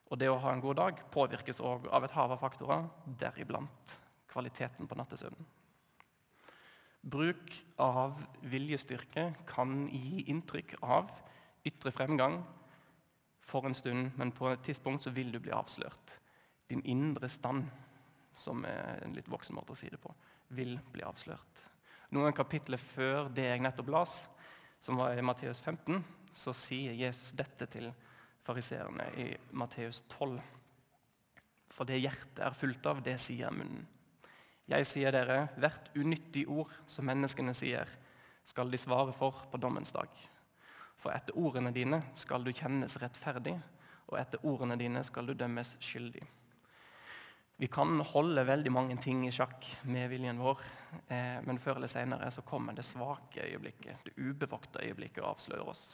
Og 0.09 0.19
Det 0.19 0.29
å 0.29 0.39
ha 0.41 0.53
en 0.53 0.61
god 0.61 0.79
dag 0.79 1.03
påvirkes 1.13 1.61
òg 1.61 1.87
av 1.93 2.05
et 2.05 2.13
hav 2.13 2.33
av 2.33 2.41
faktorer, 2.41 2.87
deriblant 3.05 3.99
kvaliteten 4.29 4.89
på 4.89 4.97
nattesøvnen. 4.97 5.45
Bruk 7.05 7.53
av 7.77 8.17
viljestyrke 8.49 9.27
kan 9.45 9.85
gi 9.93 10.25
inntrykk 10.33 10.75
av 10.81 11.11
ytre 11.65 11.93
fremgang 11.93 12.39
for 13.45 13.65
en 13.65 13.77
stund, 13.77 14.09
men 14.17 14.33
på 14.33 14.49
et 14.49 14.65
tidspunkt 14.65 15.05
så 15.05 15.13
vil 15.13 15.29
du 15.31 15.39
bli 15.39 15.53
avslørt. 15.53 16.17
Din 16.69 16.81
indre 16.81 17.29
stand, 17.29 17.69
som 18.37 18.65
er 18.65 19.05
en 19.05 19.13
litt 19.13 19.29
voksen 19.29 19.55
måte 19.55 19.73
å 19.73 19.77
si 19.77 19.89
det 19.89 20.01
på, 20.01 20.11
vil 20.57 20.79
bli 20.91 21.05
avslørt 21.05 21.69
noen 22.15 22.35
kapitler 22.35 22.81
før 22.81 23.29
det 23.35 23.49
jeg 23.49 23.63
nettopp 23.63 23.91
las, 23.93 24.15
som 24.79 24.99
var 24.99 25.17
i 25.17 25.23
Matteus 25.25 25.61
15, 25.61 25.99
så 26.35 26.53
sier 26.55 26.95
Jesus 26.95 27.33
dette 27.37 27.67
til 27.71 27.89
fariseerne 28.45 29.07
i 29.19 29.27
Matteus 29.57 30.03
12. 30.13 30.37
For 31.75 31.87
det 31.89 32.01
hjertet 32.01 32.41
er 32.45 32.57
fullt 32.57 32.87
av, 32.87 33.01
det 33.03 33.17
sier 33.21 33.53
munnen. 33.53 33.85
Jeg 34.65 34.87
sier 34.89 35.13
dere, 35.13 35.49
hvert 35.61 35.91
unyttig 35.93 36.47
ord 36.49 36.71
som 36.89 37.05
menneskene 37.05 37.53
sier, 37.57 37.89
skal 38.45 38.71
de 38.71 38.79
svare 38.81 39.13
for 39.13 39.43
på 39.51 39.59
dommens 39.61 39.93
dag. 39.93 40.09
For 40.97 41.13
etter 41.13 41.37
ordene 41.37 41.73
dine 41.75 42.01
skal 42.17 42.45
du 42.45 42.53
kjennes 42.55 42.97
rettferdig, 43.01 43.57
og 44.09 44.17
etter 44.21 44.41
ordene 44.45 44.77
dine 44.79 45.03
skal 45.05 45.27
du 45.29 45.35
dømmes 45.37 45.75
skyldig. 45.83 46.23
Vi 47.57 47.67
kan 47.71 47.99
holde 48.03 48.43
veldig 48.43 48.71
mange 48.71 48.97
ting 48.99 49.21
i 49.27 49.31
sjakk 49.31 49.63
med 49.87 50.09
viljen 50.11 50.41
vår, 50.43 50.59
eh, 51.07 51.37
men 51.47 51.59
før 51.61 51.79
eller 51.79 51.87
senere 51.87 52.27
så 52.31 52.43
kommer 52.43 52.75
det 52.75 52.83
svake 52.83 53.45
øyeblikket, 53.45 54.03
det 54.03 54.15
ubevokte 54.19 54.83
øyeblikket, 54.83 55.21
og 55.23 55.37
avslører 55.37 55.69
oss. 55.71 55.85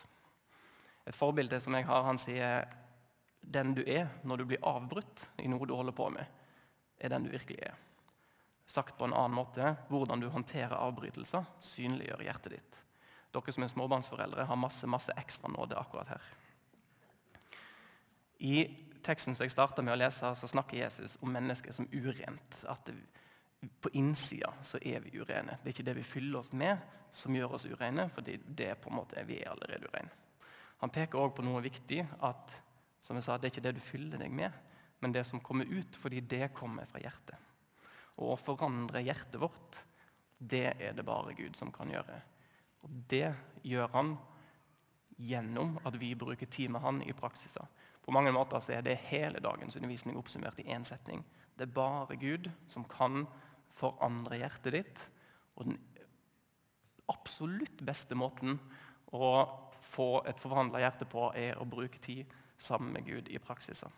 Et 1.06 1.15
forbilde 1.15 1.60
som 1.62 1.77
jeg 1.77 1.86
har, 1.86 2.03
han 2.08 2.18
sier 2.18 2.65
den 3.41 3.75
du 3.77 3.84
er 3.86 4.10
når 4.25 4.41
du 4.41 4.46
blir 4.50 4.65
avbrutt 4.65 5.27
i 5.41 5.50
noe 5.50 5.70
du 5.70 5.75
holder 5.77 5.98
på 5.98 6.10
med, 6.13 6.25
er 6.98 7.13
den 7.13 7.25
du 7.25 7.32
virkelig 7.34 7.62
er. 7.70 7.77
Sagt 8.65 8.98
på 8.98 9.06
en 9.06 9.13
annen 9.13 9.38
måte 9.38 9.75
hvordan 9.89 10.22
du 10.22 10.30
håndterer 10.34 10.77
avbrytelser, 10.77 11.46
synliggjør 11.62 12.25
hjertet 12.25 12.58
ditt. 12.58 12.84
Dere 13.32 13.53
som 13.53 13.63
er 13.63 13.72
småbarnsforeldre, 13.72 14.46
har 14.50 14.60
masse, 14.60 14.89
masse 14.89 15.13
ekstra 15.18 15.51
nåde 15.53 15.77
akkurat 15.77 16.10
her. 16.15 16.32
I 18.41 18.65
teksten 19.03 19.36
som 19.36 19.46
jeg 19.46 19.53
starta 19.53 19.84
med 19.86 19.96
å 19.96 20.00
lese, 20.00 20.31
så 20.38 20.50
snakker 20.50 20.79
Jesus 20.79 21.17
om 21.22 21.31
mennesket 21.34 21.75
som 21.75 21.89
urent. 21.91 22.62
At 22.70 22.86
det, 22.88 22.96
på 23.81 23.91
innsida 23.98 24.53
så 24.65 24.79
er 24.81 25.03
vi 25.03 25.20
urene. 25.20 25.58
Det 25.62 25.70
er 25.70 25.75
ikke 25.75 25.88
det 25.91 25.98
vi 26.00 26.08
fyller 26.08 26.41
oss 26.41 26.51
med, 26.58 26.81
som 27.12 27.36
gjør 27.36 27.58
oss 27.58 27.67
urene, 27.70 28.08
for 28.10 28.25
det 28.25 28.67
er 28.67 28.79
på 28.79 28.89
en 28.89 29.00
måte, 29.01 29.22
vi 29.27 29.41
er 29.41 29.51
allerede 29.51 29.89
urene. 29.91 30.17
Han 30.81 30.89
peker 30.89 31.20
òg 31.22 31.36
på 31.38 31.46
noe 31.46 31.62
viktig, 31.62 32.01
at 32.25 32.55
som 33.05 33.17
jeg 33.17 33.25
sa, 33.25 33.38
det 33.38 33.50
er 33.50 33.53
ikke 33.53 33.65
det 33.67 33.75
du 33.77 33.84
fyller 33.84 34.22
deg 34.22 34.34
med, 34.34 34.53
men 35.01 35.13
det 35.13 35.25
som 35.29 35.41
kommer 35.41 35.70
ut, 35.70 35.98
fordi 35.98 36.22
det 36.25 36.53
kommer 36.58 36.89
fra 36.89 37.01
hjertet. 37.01 37.38
Og 38.22 38.34
å 38.34 38.39
forandre 38.39 39.01
hjertet 39.05 39.39
vårt, 39.41 39.77
det 40.38 40.72
er 40.74 40.98
det 40.98 41.05
bare 41.05 41.36
Gud 41.38 41.58
som 41.58 41.74
kan 41.74 41.89
gjøre. 41.93 42.17
Og 42.86 42.93
det 43.10 43.27
gjør 43.65 43.93
han 43.93 44.15
gjennom 45.22 45.75
at 45.86 45.98
vi 46.01 46.15
bruker 46.17 46.50
tid 46.50 46.72
med 46.74 46.81
han 46.81 47.01
i 47.05 47.13
praksiser. 47.17 47.65
På 48.01 48.12
mange 48.12 48.34
måter 48.34 48.60
så 48.60 48.75
er 48.75 48.86
det 48.86 49.00
hele 49.12 49.41
dagens 49.43 49.77
undervisning 49.77 50.17
oppsummert 50.17 50.60
i 50.60 50.70
én 50.74 50.86
setning. 50.88 51.24
Det 51.58 51.67
er 51.67 51.75
bare 51.75 52.17
Gud 52.17 52.50
som 52.67 52.86
kan 52.89 53.25
forandre 53.77 54.39
hjertet 54.41 54.74
ditt. 54.74 55.01
Og 55.55 55.67
den 55.70 55.79
absolutt 57.12 57.84
beste 57.86 58.17
måten 58.17 58.58
å 59.12 59.34
få 59.81 60.22
et 60.29 60.39
forvandla 60.39 60.81
hjerte 60.81 61.08
på, 61.10 61.29
er 61.36 61.60
å 61.60 61.67
bruke 61.67 62.00
tid 62.01 62.29
sammen 62.62 62.93
med 62.96 63.05
Gud 63.05 63.29
i 63.29 63.41
praksiser. 63.41 63.91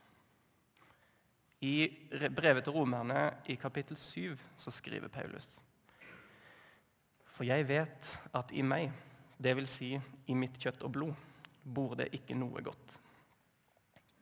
I 1.64 1.88
brevet 2.12 2.66
til 2.66 2.76
romerne 2.76 3.30
i 3.48 3.56
kapittel 3.56 3.98
7 4.00 4.36
så 4.60 4.72
skriver 4.74 5.08
Paulus 5.08 5.62
For 7.24 7.48
jeg 7.48 7.68
vet 7.70 8.10
at 8.36 8.52
i 8.52 8.66
meg, 8.68 8.92
dvs. 9.40 9.78
Si 9.78 9.94
i 9.96 10.36
mitt 10.36 10.60
kjøtt 10.60 10.84
og 10.84 10.92
blod, 10.98 11.14
bor 11.64 11.96
det 12.00 12.10
ikke 12.18 12.36
noe 12.36 12.62
godt. 12.64 12.98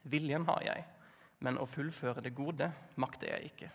Viljen 0.04 0.46
har 0.48 0.64
jeg, 0.66 0.86
men 1.42 1.60
å 1.62 1.68
fullføre 1.70 2.24
det 2.24 2.34
gode 2.38 2.72
makter 3.02 3.34
jeg 3.34 3.52
ikke. 3.52 3.70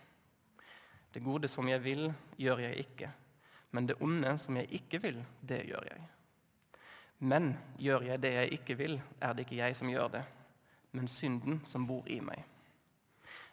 Det 1.13 1.23
gode 1.23 1.47
som 1.51 1.67
jeg 1.69 1.81
vil, 1.83 2.09
gjør 2.37 2.61
jeg 2.67 2.83
ikke. 2.83 3.09
Men 3.71 3.87
det 3.87 3.97
onde 4.03 4.35
som 4.39 4.57
jeg 4.59 4.69
ikke 4.79 4.99
vil, 5.03 5.21
det 5.41 5.63
gjør 5.67 5.87
jeg. 5.89 6.03
Men 7.19 7.55
gjør 7.81 8.05
jeg 8.11 8.21
det 8.21 8.33
jeg 8.35 8.59
ikke 8.59 8.75
vil, 8.77 8.99
er 9.21 9.33
det 9.33 9.47
ikke 9.47 9.57
jeg 9.57 9.75
som 9.79 9.89
gjør 9.89 10.11
det, 10.13 10.23
men 10.93 11.09
synden 11.09 11.61
som 11.65 11.87
bor 11.89 12.05
i 12.11 12.19
meg. 12.21 12.43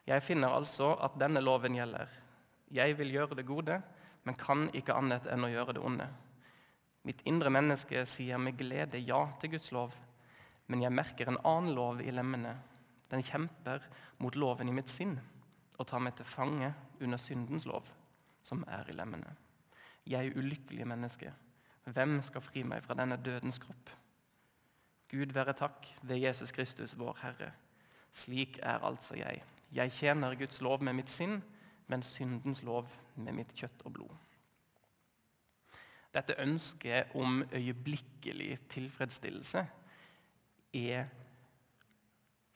Jeg 0.04 0.23
finner 0.23 0.52
altså 0.52 0.93
at 1.00 1.16
denne 1.21 1.40
loven 1.40 1.78
gjelder. 1.78 2.11
Jeg 2.75 2.99
vil 2.99 3.14
gjøre 3.14 3.38
det 3.38 3.47
gode, 3.49 3.78
men 4.25 4.37
kan 4.37 4.66
ikke 4.76 4.97
annet 4.99 5.26
enn 5.33 5.47
å 5.47 5.52
gjøre 5.52 5.76
det 5.78 5.85
onde. 5.85 6.09
Mitt 7.04 7.23
indre 7.28 7.52
menneske 7.52 8.04
sier 8.09 8.40
med 8.40 8.57
glede 8.61 9.00
ja 9.00 9.23
til 9.40 9.54
Guds 9.57 9.73
lov, 9.73 9.97
men 10.66 10.83
jeg 10.83 10.94
merker 10.94 11.28
en 11.28 11.40
annen 11.44 11.75
lov 11.76 12.00
i 12.00 12.12
lemmene. 12.14 12.54
Den 13.11 13.23
kjemper 13.25 13.85
mot 14.23 14.37
loven 14.37 14.71
i 14.71 14.76
mitt 14.76 14.90
sinn 14.90 15.18
og 15.75 15.88
tar 15.90 16.02
meg 16.02 16.14
til 16.16 16.28
fange 16.28 16.71
under 17.02 17.18
syndens 17.18 17.66
lov, 17.66 17.88
som 18.42 18.62
er 18.71 18.88
i 18.88 18.97
lemmene. 18.97 19.35
Jeg 20.06 20.37
ulykkelige 20.37 20.87
menneske, 20.88 21.33
hvem 21.85 22.21
skal 22.25 22.44
fri 22.44 22.62
meg 22.64 22.85
fra 22.85 22.97
denne 22.97 23.18
dødens 23.21 23.59
kropp? 23.61 23.90
Gud 25.11 25.35
være 25.35 25.52
takk 25.56 25.87
ved 26.02 26.23
Jesus 26.23 26.52
Kristus, 26.52 26.97
vår 26.99 27.18
Herre. 27.23 27.50
Slik 28.12 28.59
er 28.62 28.85
altså 28.87 29.18
jeg. 29.18 29.42
Jeg 29.75 29.92
tjener 29.92 30.37
Guds 30.38 30.61
lov 30.62 30.83
med 30.83 30.97
mitt 30.97 31.11
sinn, 31.11 31.42
men 31.87 32.02
syndens 32.02 32.62
lov 32.64 32.88
med 33.16 33.37
mitt 33.37 33.52
kjøtt 33.59 33.85
og 33.85 33.92
blod. 33.99 34.14
Dette 36.14 36.37
ønsket 36.38 37.14
om 37.18 37.42
øyeblikkelig 37.52 38.59
tilfredsstillelse 38.71 39.64
er 40.75 41.09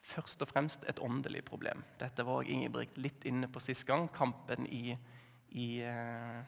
først 0.09 0.41
og 0.41 0.49
fremst 0.49 0.85
et 0.89 0.99
åndelig 1.03 1.43
problem. 1.47 1.83
Dette 1.99 2.25
var 2.25 2.47
Ingebrigt 2.47 2.97
litt 2.97 3.25
inne 3.29 3.49
på 3.51 3.61
sist 3.63 3.85
gang. 3.87 4.07
Kampen 4.13 4.67
i, 4.67 4.95
i 5.59 5.67
eh, 5.85 6.39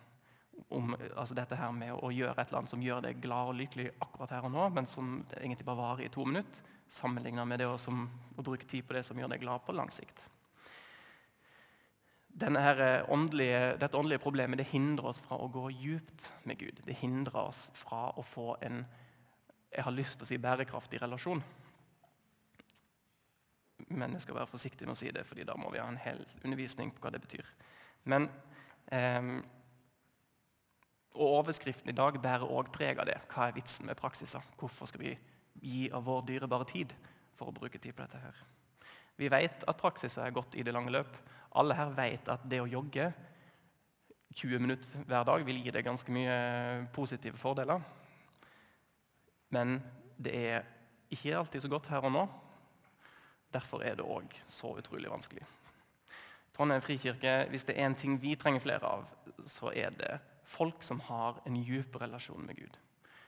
om 0.69 0.93
altså 0.95 1.35
dette 1.37 1.57
her 1.59 1.71
med 1.75 1.93
å 1.95 2.11
gjøre 2.13 2.41
et 2.41 2.53
annet 2.55 2.71
som 2.71 2.83
gjør 2.83 3.03
deg 3.07 3.21
glad 3.23 3.53
og 3.53 3.57
lykkelig 3.59 3.89
akkurat 4.03 4.35
her 4.35 4.47
og 4.47 4.53
nå, 4.55 4.67
men 4.75 4.89
som 4.89 5.17
egentlig 5.37 5.67
bare 5.67 5.81
varer 5.81 6.05
i 6.07 6.13
to 6.13 6.25
minutter, 6.27 6.69
sammenlignet 6.91 7.47
med 7.47 7.61
det 7.61 7.69
å, 7.71 7.79
som, 7.79 8.03
å 8.35 8.43
bruke 8.43 8.67
tid 8.67 8.85
på 8.87 8.95
det 8.97 9.05
som 9.07 9.19
gjør 9.19 9.31
deg 9.31 9.43
glad 9.43 9.63
på 9.65 9.75
lang 9.75 9.91
sikt. 9.95 10.25
Eh, 12.41 13.11
åndelige, 13.11 13.77
dette 13.79 13.97
åndelige 13.97 14.23
problemet 14.23 14.59
det 14.59 14.69
hindrer 14.71 15.11
oss 15.11 15.19
fra 15.23 15.37
å 15.39 15.49
gå 15.51 15.69
djupt 15.75 16.31
med 16.47 16.59
Gud. 16.59 16.79
Det 16.85 16.95
hindrer 17.01 17.41
oss 17.43 17.69
fra 17.75 18.09
å 18.15 18.23
få 18.25 18.55
en 18.63 18.83
jeg 19.71 19.85
har 19.87 19.95
lyst 19.95 20.17
til 20.19 20.25
å 20.25 20.27
si 20.27 20.37
bærekraftig 20.41 20.99
relasjon. 20.99 21.39
Men 23.97 24.15
jeg 24.15 24.25
skal 24.25 24.37
være 24.39 24.49
forsiktig 24.51 24.87
med 24.87 24.95
å 24.95 24.99
si 24.99 25.11
det, 25.13 25.25
fordi 25.27 25.45
da 25.47 25.57
må 25.59 25.71
vi 25.73 25.81
ha 25.81 25.87
en 25.89 25.99
hel 26.01 26.21
undervisning 26.43 26.93
på 26.95 27.03
hva 27.03 27.11
det 27.13 27.23
betyr. 27.23 27.47
Men 28.11 28.29
eh, 28.91 29.41
og 31.11 31.27
Overskriften 31.41 31.91
i 31.91 31.95
dag 31.95 32.15
bærer 32.23 32.47
òg 32.47 32.71
preg 32.71 33.01
av 33.01 33.09
det. 33.09 33.17
Hva 33.31 33.49
er 33.49 33.57
vitsen 33.57 33.89
med 33.89 33.99
praksiser? 33.99 34.45
Hvorfor 34.59 34.87
skal 34.87 35.03
vi 35.03 35.17
gi 35.61 35.89
av 35.91 36.05
vår 36.07 36.23
dyrebare 36.29 36.67
tid 36.69 36.93
for 37.35 37.51
å 37.51 37.55
bruke 37.55 37.81
tid 37.81 37.95
på 37.95 38.05
dette? 38.05 38.21
her? 38.21 38.37
Vi 39.19 39.29
vet 39.29 39.65
at 39.67 39.79
praksiser 39.79 40.23
er 40.23 40.35
godt 40.35 40.55
i 40.55 40.63
det 40.63 40.73
lange 40.73 40.93
løp, 40.93 41.17
alle 41.59 41.75
her 41.75 41.91
vet 41.93 42.29
at 42.31 42.45
det 42.47 42.61
å 42.63 42.69
jogge 42.69 43.09
20 44.31 44.63
minutter 44.63 45.03
hver 45.07 45.25
dag 45.27 45.43
vil 45.43 45.59
gi 45.59 45.73
deg 45.75 45.83
ganske 45.83 46.13
mye 46.15 46.35
positive 46.95 47.37
fordeler. 47.37 47.81
Men 49.51 49.81
det 50.15 50.31
er 50.31 50.69
ikke 51.11 51.35
alltid 51.35 51.65
så 51.65 51.71
godt 51.71 51.89
her 51.91 52.07
og 52.07 52.13
nå. 52.15 52.23
Derfor 53.51 53.83
er 53.83 53.97
det 53.99 54.07
òg 54.07 54.35
så 54.47 54.73
utrolig 54.79 55.11
vanskelig. 55.11 55.43
Trondheim 56.55 56.83
frikirke, 56.83 57.47
Hvis 57.49 57.63
det 57.63 57.77
er 57.77 57.85
en 57.85 57.95
ting 57.95 58.17
vi 58.21 58.35
trenger 58.35 58.59
flere 58.59 58.87
av, 58.87 59.05
så 59.45 59.71
er 59.75 59.91
det 59.91 60.19
folk 60.43 60.83
som 60.83 60.99
har 60.99 61.41
en 61.45 61.55
djup 61.55 61.95
relasjon 62.01 62.45
med 62.45 62.55
Gud. 62.55 62.77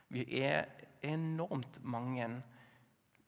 Vi 0.08 0.24
er 0.42 0.68
enormt 1.02 1.80
mange 1.82 2.28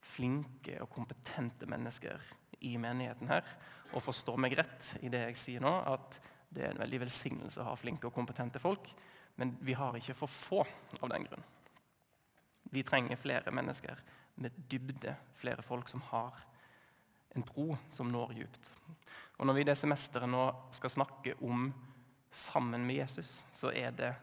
flinke 0.06 0.78
og 0.82 0.90
kompetente 0.92 1.66
mennesker 1.66 2.22
i 2.60 2.76
menigheten 2.80 3.28
her 3.28 3.44
og 3.92 4.02
forstå 4.02 4.36
meg 4.40 4.56
rett 4.58 4.92
i 5.04 5.10
det 5.12 5.22
jeg 5.28 5.40
sier 5.40 5.64
nå, 5.64 5.72
at 5.86 6.18
det 6.52 6.64
er 6.64 6.72
en 6.72 6.82
veldig 6.82 7.02
velsignelse 7.06 7.62
å 7.62 7.70
ha 7.70 7.76
flinke 7.78 8.08
og 8.08 8.14
kompetente 8.14 8.60
folk, 8.62 8.88
men 9.36 9.54
vi 9.60 9.76
har 9.76 9.96
ikke 9.98 10.16
for 10.16 10.30
få 10.30 10.62
av 11.00 11.10
den 11.12 11.26
grunn. 11.28 11.44
Vi 12.72 12.82
trenger 12.86 13.20
flere 13.20 13.52
mennesker 13.54 14.00
med 14.42 14.56
dybde, 14.70 15.14
flere 15.38 15.64
folk 15.64 15.88
som 15.88 16.02
har 16.10 16.38
en 17.36 17.46
tro 17.46 17.76
som 17.92 18.08
når 18.12 18.34
djupt. 18.40 18.72
Og 19.36 19.46
Når 19.46 19.54
vi 19.54 19.60
i 19.60 19.68
det 19.68 19.76
semesteret 19.78 20.30
nå 20.30 20.44
skal 20.72 20.92
snakke 20.92 21.36
om 21.44 21.68
sammen 22.32 22.86
med 22.86 23.02
Jesus, 23.02 23.44
så 23.52 23.72
er 23.72 23.92
det 23.96 24.14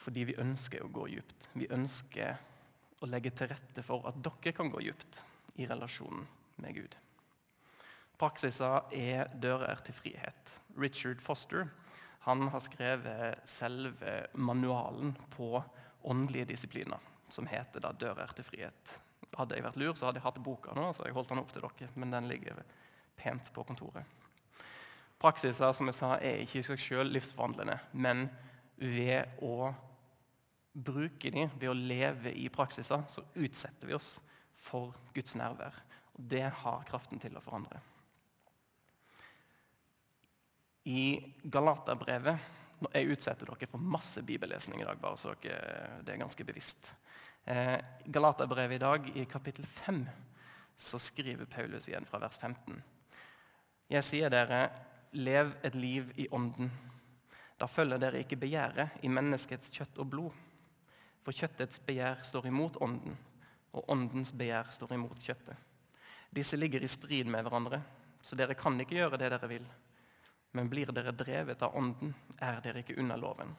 fordi 0.00 0.24
vi 0.30 0.38
ønsker 0.40 0.84
å 0.84 0.92
gå 0.92 1.06
djupt. 1.12 1.48
Vi 1.52 1.68
ønsker 1.72 2.38
å 3.00 3.08
legge 3.08 3.32
til 3.36 3.50
rette 3.50 3.84
for 3.84 4.06
at 4.08 4.20
dere 4.24 4.54
kan 4.56 4.72
gå 4.72 4.80
djupt 4.84 5.22
i 5.60 5.68
relasjonen 5.68 6.24
med 6.60 6.76
Gud. 6.76 6.96
Praksiser 8.20 8.88
er 8.96 9.30
dører 9.40 9.80
til 9.84 9.96
frihet. 9.96 10.56
Richard 10.76 11.20
Foster 11.24 11.68
han 12.26 12.48
har 12.52 12.60
skrevet 12.60 13.48
selve 13.48 14.26
manualen 14.36 15.14
på 15.32 15.62
åndelige 16.04 16.50
disipliner, 16.52 17.00
som 17.32 17.46
heter 17.48 17.80
da 17.80 17.92
'Dører 17.92 18.34
til 18.36 18.44
frihet'. 18.44 18.98
Hadde 19.40 19.56
jeg 19.56 19.64
vært 19.64 19.80
lur, 19.80 19.94
så 19.96 20.08
hadde 20.08 20.20
jeg 20.20 20.26
hatt 20.28 20.40
boka 20.44 20.74
nå, 20.76 20.90
så 20.92 21.06
jeg 21.06 21.16
holdt 21.16 21.32
den 21.32 21.42
opp 21.42 21.52
til 21.54 21.64
dere, 21.64 21.90
men 21.96 22.12
den 22.12 22.28
ligger 22.28 22.60
pent 23.20 23.50
på 23.54 23.64
kontoret. 23.64 24.18
Praksiser 25.20 25.72
som 25.76 25.88
jeg 25.88 25.96
sa, 25.98 26.14
er 26.16 26.42
ikke 26.44 26.60
i 26.62 26.66
seg 26.70 26.80
selv 26.80 27.14
livsforvandlende, 27.14 27.76
men 27.92 28.28
ved 28.80 29.40
å 29.44 29.72
bruke 30.72 31.32
dem, 31.32 31.50
ved 31.58 31.72
å 31.72 31.76
leve 31.76 32.32
i 32.32 32.48
praksiser, 32.52 33.04
så 33.08 33.24
utsetter 33.34 33.90
vi 33.90 33.96
oss 33.96 34.14
for 34.60 34.94
Guds 35.14 35.36
nærvær. 35.36 35.76
Og 36.16 36.24
Det 36.32 36.46
har 36.62 36.86
kraften 36.88 37.20
til 37.20 37.36
å 37.36 37.44
forandre. 37.44 37.80
I 40.88 41.34
Galaterbrevet 41.44 42.56
Jeg 42.94 43.10
utsetter 43.12 43.44
dere 43.44 43.66
for 43.68 43.76
masse 43.76 44.22
bibellesning 44.24 44.80
i 44.80 44.86
dag, 44.88 44.96
bare 44.96 45.18
så 45.20 45.34
dere, 45.42 45.98
det 46.00 46.14
er 46.14 46.22
ganske 46.22 46.44
bevisst. 46.48 46.94
Eh, 47.50 47.80
Galaterbrevet 48.04 48.76
i 48.76 48.78
dag, 48.78 49.12
i 49.14 49.24
kapittel 49.24 49.66
5, 49.66 50.08
så 50.76 50.98
skriver 50.98 51.44
Paulus 51.44 51.88
igjen 51.88 52.04
fra 52.06 52.20
vers 52.22 52.38
15. 52.38 52.76
Jeg 53.90 54.06
sier 54.06 54.30
dere, 54.30 54.60
lev 55.18 55.50
et 55.66 55.74
liv 55.74 56.12
i 56.14 56.28
ånden. 56.30 56.70
Da 57.58 57.66
følger 57.66 57.98
dere 57.98 58.22
ikke 58.22 58.38
begjæret 58.38 59.02
i 59.02 59.10
menneskets 59.10 59.74
kjøtt 59.74 59.98
og 59.98 60.12
blod. 60.12 60.38
For 61.26 61.34
kjøttets 61.34 61.82
begjær 61.90 62.22
står 62.30 62.46
imot 62.52 62.78
ånden, 62.86 63.18
og 63.74 63.90
åndens 63.90 64.30
begjær 64.30 64.70
står 64.70 64.94
imot 65.00 65.18
kjøttet. 65.18 65.58
Disse 66.30 66.54
ligger 66.54 66.86
i 66.86 66.94
strid 66.94 67.26
med 67.26 67.42
hverandre, 67.42 67.82
så 68.22 68.38
dere 68.38 68.54
kan 68.54 68.78
ikke 68.78 69.00
gjøre 69.00 69.18
det 69.18 69.34
dere 69.34 69.50
vil. 69.50 69.66
Men 70.54 70.70
blir 70.70 70.94
dere 70.94 71.18
drevet 71.18 71.66
av 71.66 71.74
Ånden, 71.74 72.14
er 72.38 72.62
dere 72.62 72.84
ikke 72.84 73.00
under 73.02 73.18
loven. 73.18 73.56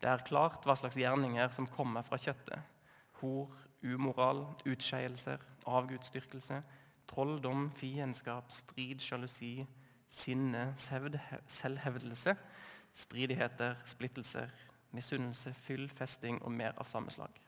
Det 0.00 0.08
er 0.08 0.24
klart 0.24 0.64
hva 0.64 0.80
slags 0.80 0.96
gjerninger 0.96 1.52
som 1.52 1.68
kommer 1.68 2.08
fra 2.08 2.16
kjøttet. 2.16 2.72
Hor, 3.22 3.52
umoral, 3.82 4.44
utskeielser, 4.66 5.38
avgudsdyrkelse, 5.66 6.62
trolldom, 7.06 7.68
fiendskap, 7.78 8.50
strid, 8.50 9.00
sjalusi, 9.00 9.66
sinne, 10.10 10.72
selvhevdelse, 11.46 12.34
stridigheter, 12.94 13.78
splittelser, 13.84 14.50
misunnelse, 14.92 15.54
fyll, 15.54 15.88
festing 15.90 16.42
og 16.42 16.52
mer 16.52 16.74
av 16.76 16.90
samme 16.90 17.14
slag. 17.14 17.38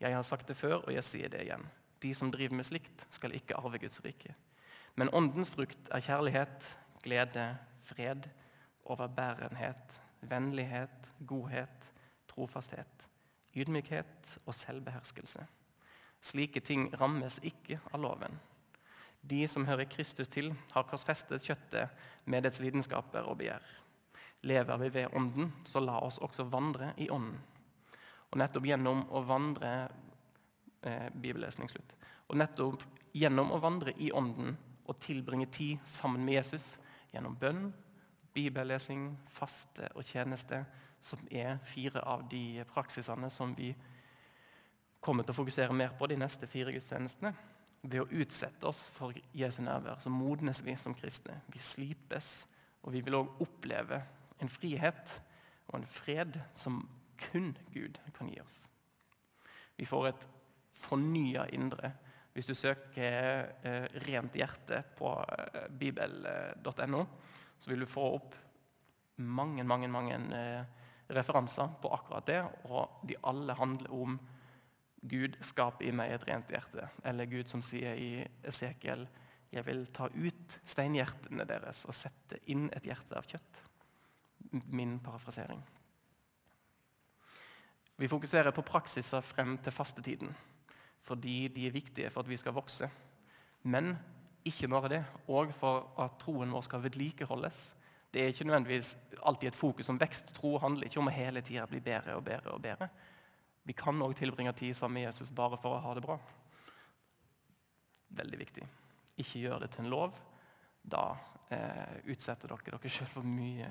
Jeg 0.00 0.14
har 0.14 0.22
sagt 0.26 0.48
det 0.48 0.56
før, 0.56 0.82
og 0.82 0.92
jeg 0.94 1.04
sier 1.06 1.32
det 1.32 1.42
igjen. 1.46 1.64
De 2.02 2.12
som 2.14 2.30
driver 2.34 2.58
med 2.58 2.66
slikt, 2.66 3.06
skal 3.10 3.34
ikke 3.34 3.56
arve 3.58 3.80
Guds 3.82 4.02
rike. 4.04 4.34
Men 4.98 5.10
åndens 5.14 5.50
frukt 5.50 5.88
er 5.90 6.04
kjærlighet, 6.04 6.66
glede, 7.02 7.46
fred, 7.82 8.28
overbærenhet, 8.84 10.00
vennlighet, 10.20 11.12
godhet, 11.26 11.92
trofasthet, 12.28 13.08
ydmykhet 13.54 14.38
og 14.46 14.54
selvbeherskelse. 14.56 15.44
Slike 16.22 16.62
ting 16.62 16.88
rammes 17.00 17.40
ikke 17.42 17.80
av 17.92 18.02
loven. 18.02 18.38
De 19.22 19.44
som 19.48 19.66
hører 19.66 19.90
Kristus 19.90 20.30
til, 20.30 20.50
har 20.72 20.86
korsfestet 20.88 21.44
kjøttet 21.46 21.90
med 22.26 22.42
dets 22.46 22.60
lidenskaper 22.62 23.26
og 23.28 23.38
begjær. 23.38 23.62
Lever 24.42 24.80
vi 24.82 24.88
ved 24.96 25.14
Ånden, 25.14 25.52
så 25.64 25.80
la 25.82 26.00
oss 26.02 26.18
også 26.18 26.48
vandre 26.50 26.90
i 26.98 27.08
Ånden. 27.10 27.38
Og 28.32 28.40
nettopp 28.40 28.66
gjennom 28.66 29.04
å 29.12 29.22
vandre 29.28 29.70
eh, 30.82 31.08
Bibellesning 31.14 31.70
slutt. 31.70 31.94
Og 32.30 32.38
nettopp 32.40 32.82
gjennom 33.14 33.52
å 33.54 33.60
vandre 33.62 33.94
i 34.02 34.10
Ånden 34.10 34.56
og 34.88 34.98
tilbringe 35.02 35.46
tid 35.52 35.78
sammen 35.86 36.24
med 36.24 36.40
Jesus, 36.40 36.76
gjennom 37.12 37.36
bønn, 37.38 37.68
bibellesing, 38.34 39.12
faste 39.30 39.90
og 39.94 40.06
tjeneste, 40.08 40.64
som 41.02 41.22
er 41.30 41.58
fire 41.66 42.02
av 42.06 42.28
de 42.30 42.62
praksisene 42.70 43.30
som 43.30 43.54
vi 43.58 43.72
kommer 45.02 45.26
til 45.26 45.34
å 45.34 45.40
fokusere 45.40 45.74
mer 45.74 45.96
på 45.98 46.06
de 46.06 46.18
neste 46.20 46.46
fire 46.46 46.74
gudstjenestene. 46.74 47.32
Ved 47.82 48.04
å 48.04 48.22
utsette 48.22 48.68
oss 48.70 48.84
for 48.94 49.16
Jesu 49.34 49.64
nærvær 49.66 49.98
så 50.02 50.10
modnes 50.14 50.62
vi 50.62 50.76
som 50.78 50.94
kristne. 50.94 51.40
Vi 51.50 51.58
slipes 51.58 52.46
Og 52.82 52.90
vi 52.96 53.00
vil 53.06 53.14
òg 53.14 53.36
oppleve 53.44 54.00
en 54.42 54.48
frihet 54.50 55.12
og 55.68 55.76
en 55.76 55.84
fred 55.86 56.34
som 56.58 56.80
kun 57.14 57.52
Gud 57.70 58.00
kan 58.16 58.26
gi 58.26 58.40
oss. 58.42 58.64
Vi 59.78 59.86
får 59.86 60.08
et 60.08 60.26
fornya 60.74 61.44
indre. 61.54 61.92
Hvis 62.32 62.48
du 62.48 62.54
søker 62.54 63.52
eh, 63.62 63.86
'rent 64.02 64.34
hjerte' 64.34 64.82
på 64.98 65.12
eh, 65.22 65.68
bibel.no, 65.68 67.04
så 67.58 67.70
vil 67.70 67.80
du 67.80 67.86
få 67.86 68.08
opp 68.16 68.34
mange, 69.16 69.64
mange, 69.64 69.88
mange 69.88 70.14
eh, 70.14 70.81
referanser 71.14 71.72
på 71.82 71.90
akkurat 71.94 72.28
det. 72.28 72.40
Og 72.68 73.02
de 73.08 73.18
alle 73.28 73.56
handler 73.58 73.92
om 73.94 74.20
Gud 75.02 75.36
skaper 75.42 75.88
i 75.88 75.94
meg 75.94 76.14
et 76.14 76.24
rent 76.28 76.50
hjerte. 76.52 76.86
Eller 77.04 77.30
Gud 77.30 77.50
som 77.50 77.62
sier 77.64 77.98
i 77.98 78.22
Esekiel 78.46 79.06
jeg 79.52 79.66
vil 79.66 79.82
ta 79.92 80.06
ut 80.08 80.54
steinhjertene 80.64 81.44
deres 81.44 81.82
og 81.84 81.92
sette 81.96 82.38
inn 82.48 82.70
et 82.72 82.86
hjerte 82.88 83.18
av 83.18 83.26
kjøtt. 83.28 83.60
Min 84.72 84.96
parafrasering. 85.04 85.60
Vi 88.00 88.08
fokuserer 88.08 88.54
på 88.56 88.64
praksiser 88.66 89.20
frem 89.24 89.58
til 89.62 89.74
fastetiden 89.74 90.32
fordi 91.02 91.48
de 91.50 91.66
er 91.66 91.74
viktige 91.74 92.10
for 92.14 92.22
at 92.22 92.28
vi 92.30 92.38
skal 92.38 92.54
vokse. 92.54 92.86
Men 93.66 93.96
ikke 94.46 94.68
bare 94.70 94.90
det, 94.92 95.00
òg 95.26 95.50
for 95.54 95.88
at 95.98 96.14
troen 96.22 96.52
vår 96.54 96.62
skal 96.66 96.82
vedlikeholdes. 96.84 97.72
Det 98.12 98.22
er 98.22 98.32
ikke 98.32 98.44
nødvendigvis 98.44 98.96
alltid 99.22 99.48
et 99.48 99.56
fokus 99.56 99.88
om 99.88 100.00
vekst. 100.00 100.34
Tro 100.36 100.58
handler 100.60 100.86
ikke 100.86 101.00
om 101.00 101.08
å 101.08 101.14
hele 101.14 101.40
tida 101.40 101.64
bli 101.66 101.80
bedre 101.80 102.16
og 102.18 102.24
bedre. 102.24 102.52
og 102.52 102.62
bedre. 102.62 102.88
Vi 103.64 103.72
kan 103.72 104.02
òg 104.02 104.16
tilbringe 104.18 104.52
tid 104.52 104.74
sammen 104.74 105.00
med 105.00 105.06
Jesus 105.06 105.30
bare 105.30 105.56
for 105.56 105.76
å 105.76 105.80
ha 105.80 105.94
det 105.94 106.02
bra. 106.02 106.18
Veldig 108.12 108.38
viktig. 108.38 108.66
Ikke 109.16 109.38
gjør 109.38 109.62
det 109.62 109.70
til 109.70 109.84
en 109.84 109.92
lov. 109.92 110.18
Da 110.82 111.14
eh, 111.50 112.00
utsetter 112.10 112.50
dere 112.50 112.76
dere 112.76 112.90
sjøl 112.90 113.08
for 113.08 113.24
mye 113.26 113.70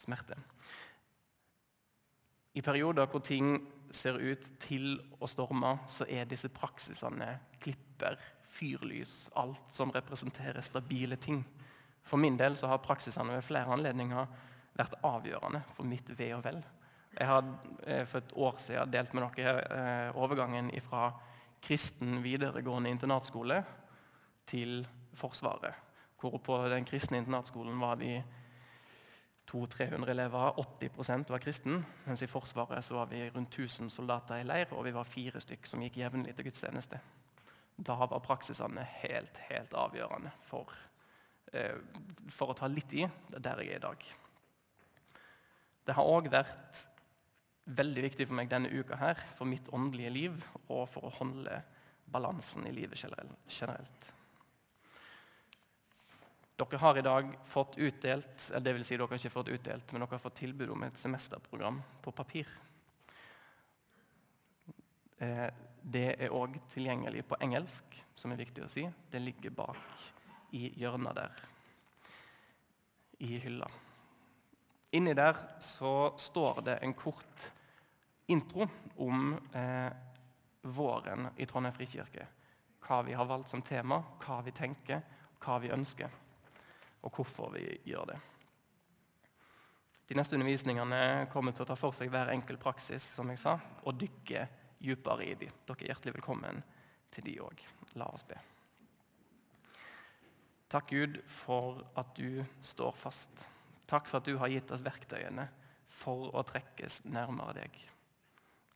smerte. 0.00 0.38
I 2.54 2.64
perioder 2.64 3.06
hvor 3.06 3.22
ting 3.22 3.58
ser 3.94 4.18
ut 4.18 4.46
til 4.60 4.96
å 5.20 5.28
storme, 5.30 5.76
så 5.86 6.06
er 6.08 6.26
disse 6.26 6.48
praksisene 6.50 7.28
klipper, 7.62 8.16
fyrlys, 8.48 9.28
alt 9.36 9.70
som 9.70 9.92
representerer 9.94 10.64
stabile 10.64 11.16
ting. 11.20 11.44
For 12.08 12.20
min 12.20 12.38
del 12.40 12.56
så 12.56 12.70
har 12.70 12.80
praksisene 12.84 13.36
ved 13.36 13.44
flere 13.44 13.74
anledninger 13.74 14.28
vært 14.78 14.96
avgjørende 15.04 15.62
for 15.74 15.88
mitt 15.88 16.08
ve 16.18 16.30
og 16.36 16.44
vel. 16.46 16.62
Jeg 17.18 17.26
har 17.26 17.44
eh, 17.86 18.04
for 18.06 18.22
et 18.22 18.34
år 18.36 18.60
siden 18.62 18.92
delt 18.92 19.14
med 19.16 19.26
dere 19.36 19.64
eh, 19.74 20.16
overgangen 20.16 20.70
fra 20.84 21.10
kristen 21.64 22.22
videregående 22.22 22.90
internatskole 22.94 23.62
til 24.46 24.86
Forsvaret. 25.18 25.74
Hvor 26.20 26.38
på 26.42 26.58
den 26.70 26.86
kristne 26.86 27.18
internatskolen 27.18 27.80
var 27.80 27.98
de 27.98 28.22
200-300 29.50 30.10
elever, 30.10 30.50
80% 30.82 31.30
var 31.32 31.38
kristen. 31.38 31.84
Mens 32.06 32.22
i 32.22 32.28
Forsvaret 32.30 32.84
så 32.84 32.94
var 32.94 33.06
vi 33.06 33.30
rundt 33.30 33.54
1000 33.54 33.90
soldater 33.90 34.42
i 34.42 34.46
leir, 34.46 34.72
og 34.72 34.84
vi 34.84 34.94
var 34.94 35.08
fire 35.08 35.40
stykk 35.40 35.66
som 35.66 35.82
gikk 35.82 35.96
jevnlig 36.02 36.34
til 36.36 36.48
gudstjeneste. 36.50 37.00
Da 37.78 37.94
var 37.94 38.20
praksisene 38.24 38.84
helt, 39.02 39.38
helt 39.48 39.74
avgjørende 39.74 40.32
for, 40.42 40.74
for 42.28 42.52
å 42.52 42.56
ta 42.58 42.68
litt 42.68 42.92
i. 42.96 43.06
Det 43.28 43.38
er 43.38 43.44
der 43.46 43.62
jeg 43.64 43.74
er 43.74 43.80
i 43.80 43.86
dag. 43.86 44.06
Det 45.88 45.96
har 45.96 46.10
òg 46.12 46.28
vært 46.32 46.82
veldig 47.78 48.04
viktig 48.04 48.26
for 48.28 48.36
meg 48.38 48.50
denne 48.50 48.70
uka 48.72 48.96
her, 49.00 49.20
for 49.36 49.48
mitt 49.48 49.68
åndelige 49.72 50.12
liv 50.12 50.36
og 50.68 50.86
for 50.88 51.08
å 51.08 51.14
holde 51.20 51.60
balansen 52.08 52.66
i 52.68 52.72
livet 52.72 53.00
generelt. 53.00 54.12
Dere 56.58 56.80
har 56.82 56.98
i 56.98 57.04
dag 57.06 57.28
fått 57.46 57.76
utdelt 57.78 58.48
det 58.64 58.72
vil 58.74 58.84
si 58.86 58.96
dere 58.96 59.06
har 59.06 59.20
ikke 59.20 59.30
fått 59.30 59.52
utdelt, 59.54 59.92
men 59.92 60.02
dere 60.02 60.16
har 60.16 60.22
fått 60.22 60.40
tilbud 60.40 60.72
om 60.74 60.86
et 60.88 60.98
semesterprogram 60.98 61.78
på 62.02 62.14
papir. 62.16 62.50
Eh, 65.18 65.48
det 65.82 66.08
er 66.18 66.34
òg 66.34 66.58
tilgjengelig 66.72 67.24
på 67.28 67.38
engelsk, 67.44 68.00
som 68.18 68.32
er 68.32 68.40
viktig 68.42 68.64
å 68.64 68.70
si. 68.72 68.84
Det 69.10 69.22
ligger 69.22 69.54
bak 69.54 69.78
i 70.56 70.70
hjørnet 70.80 71.16
der, 71.18 71.44
i 73.18 73.38
hylla. 73.42 73.68
Inni 74.96 75.12
der 75.14 75.36
så 75.60 76.14
står 76.16 76.62
det 76.64 76.78
en 76.82 76.94
kort 76.96 77.50
intro 78.26 78.68
om 78.96 79.34
eh, 79.52 79.90
våren 80.62 81.28
i 81.36 81.46
Trondheim 81.46 81.76
frikirke. 81.76 82.26
Hva 82.84 83.02
vi 83.04 83.16
har 83.16 83.28
valgt 83.28 83.52
som 83.52 83.62
tema, 83.62 84.00
hva 84.24 84.40
vi 84.46 84.54
tenker, 84.56 85.02
hva 85.44 85.58
vi 85.60 85.72
ønsker 85.74 86.08
og 87.04 87.14
hvorfor 87.14 87.52
vi 87.54 87.66
gjør 87.86 88.08
det. 88.12 88.18
De 90.08 90.16
neste 90.16 90.38
undervisningene 90.38 91.28
kommer 91.32 91.52
til 91.52 91.66
å 91.66 91.68
ta 91.68 91.76
for 91.76 91.96
seg 91.96 92.08
hver 92.12 92.32
enkel 92.32 92.56
praksis 92.60 93.04
som 93.18 93.28
jeg 93.28 93.42
sa, 93.42 93.58
og 93.84 93.98
dykke 94.00 94.46
dypere 94.80 95.26
i 95.26 95.34
de. 95.36 95.50
Dere 95.68 95.84
er 95.84 95.92
hjertelig 95.92 96.16
velkommen 96.16 96.62
til 97.12 97.28
de 97.28 97.36
òg. 97.44 97.66
La 98.00 98.08
oss 98.08 98.24
be. 98.24 98.57
Takk, 100.68 100.90
Gud, 100.90 101.20
for 101.26 101.80
at 101.96 102.10
du 102.16 102.44
står 102.60 102.92
fast. 102.92 103.46
Takk 103.88 104.08
for 104.08 104.20
at 104.20 104.28
du 104.28 104.36
har 104.36 104.52
gitt 104.52 104.70
oss 104.74 104.84
verktøyene 104.84 105.46
for 105.88 106.28
å 106.36 106.44
trekkes 106.44 107.02
nærmere 107.08 107.62
deg. 107.62 107.78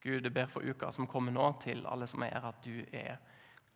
Gud, 0.02 0.24
jeg 0.24 0.34
ber 0.34 0.48
for 0.50 0.64
uka 0.64 0.88
som 0.92 1.06
kommer 1.06 1.34
nå, 1.36 1.44
til 1.62 1.84
alle 1.86 2.08
som 2.10 2.24
er 2.24 2.32
her, 2.32 2.48
at 2.48 2.64
du 2.64 2.80
er 2.96 3.20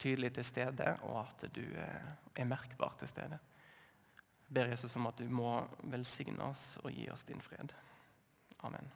tydelig 0.00 0.32
til 0.38 0.48
stede, 0.48 0.96
og 1.06 1.20
at 1.26 1.44
du 1.54 1.64
er 1.76 2.48
merkbar 2.48 2.96
til 3.00 3.08
stede 3.08 3.38
Jeg 4.46 4.54
ber 4.54 4.72
Jesus 4.72 4.96
om 4.96 5.06
at 5.06 5.18
du 5.18 5.28
må 5.28 5.58
velsigne 5.82 6.50
oss 6.50 6.78
og 6.84 6.92
gi 6.92 7.08
oss 7.10 7.24
din 7.24 7.40
fred. 7.40 7.72
Amen. 8.64 8.92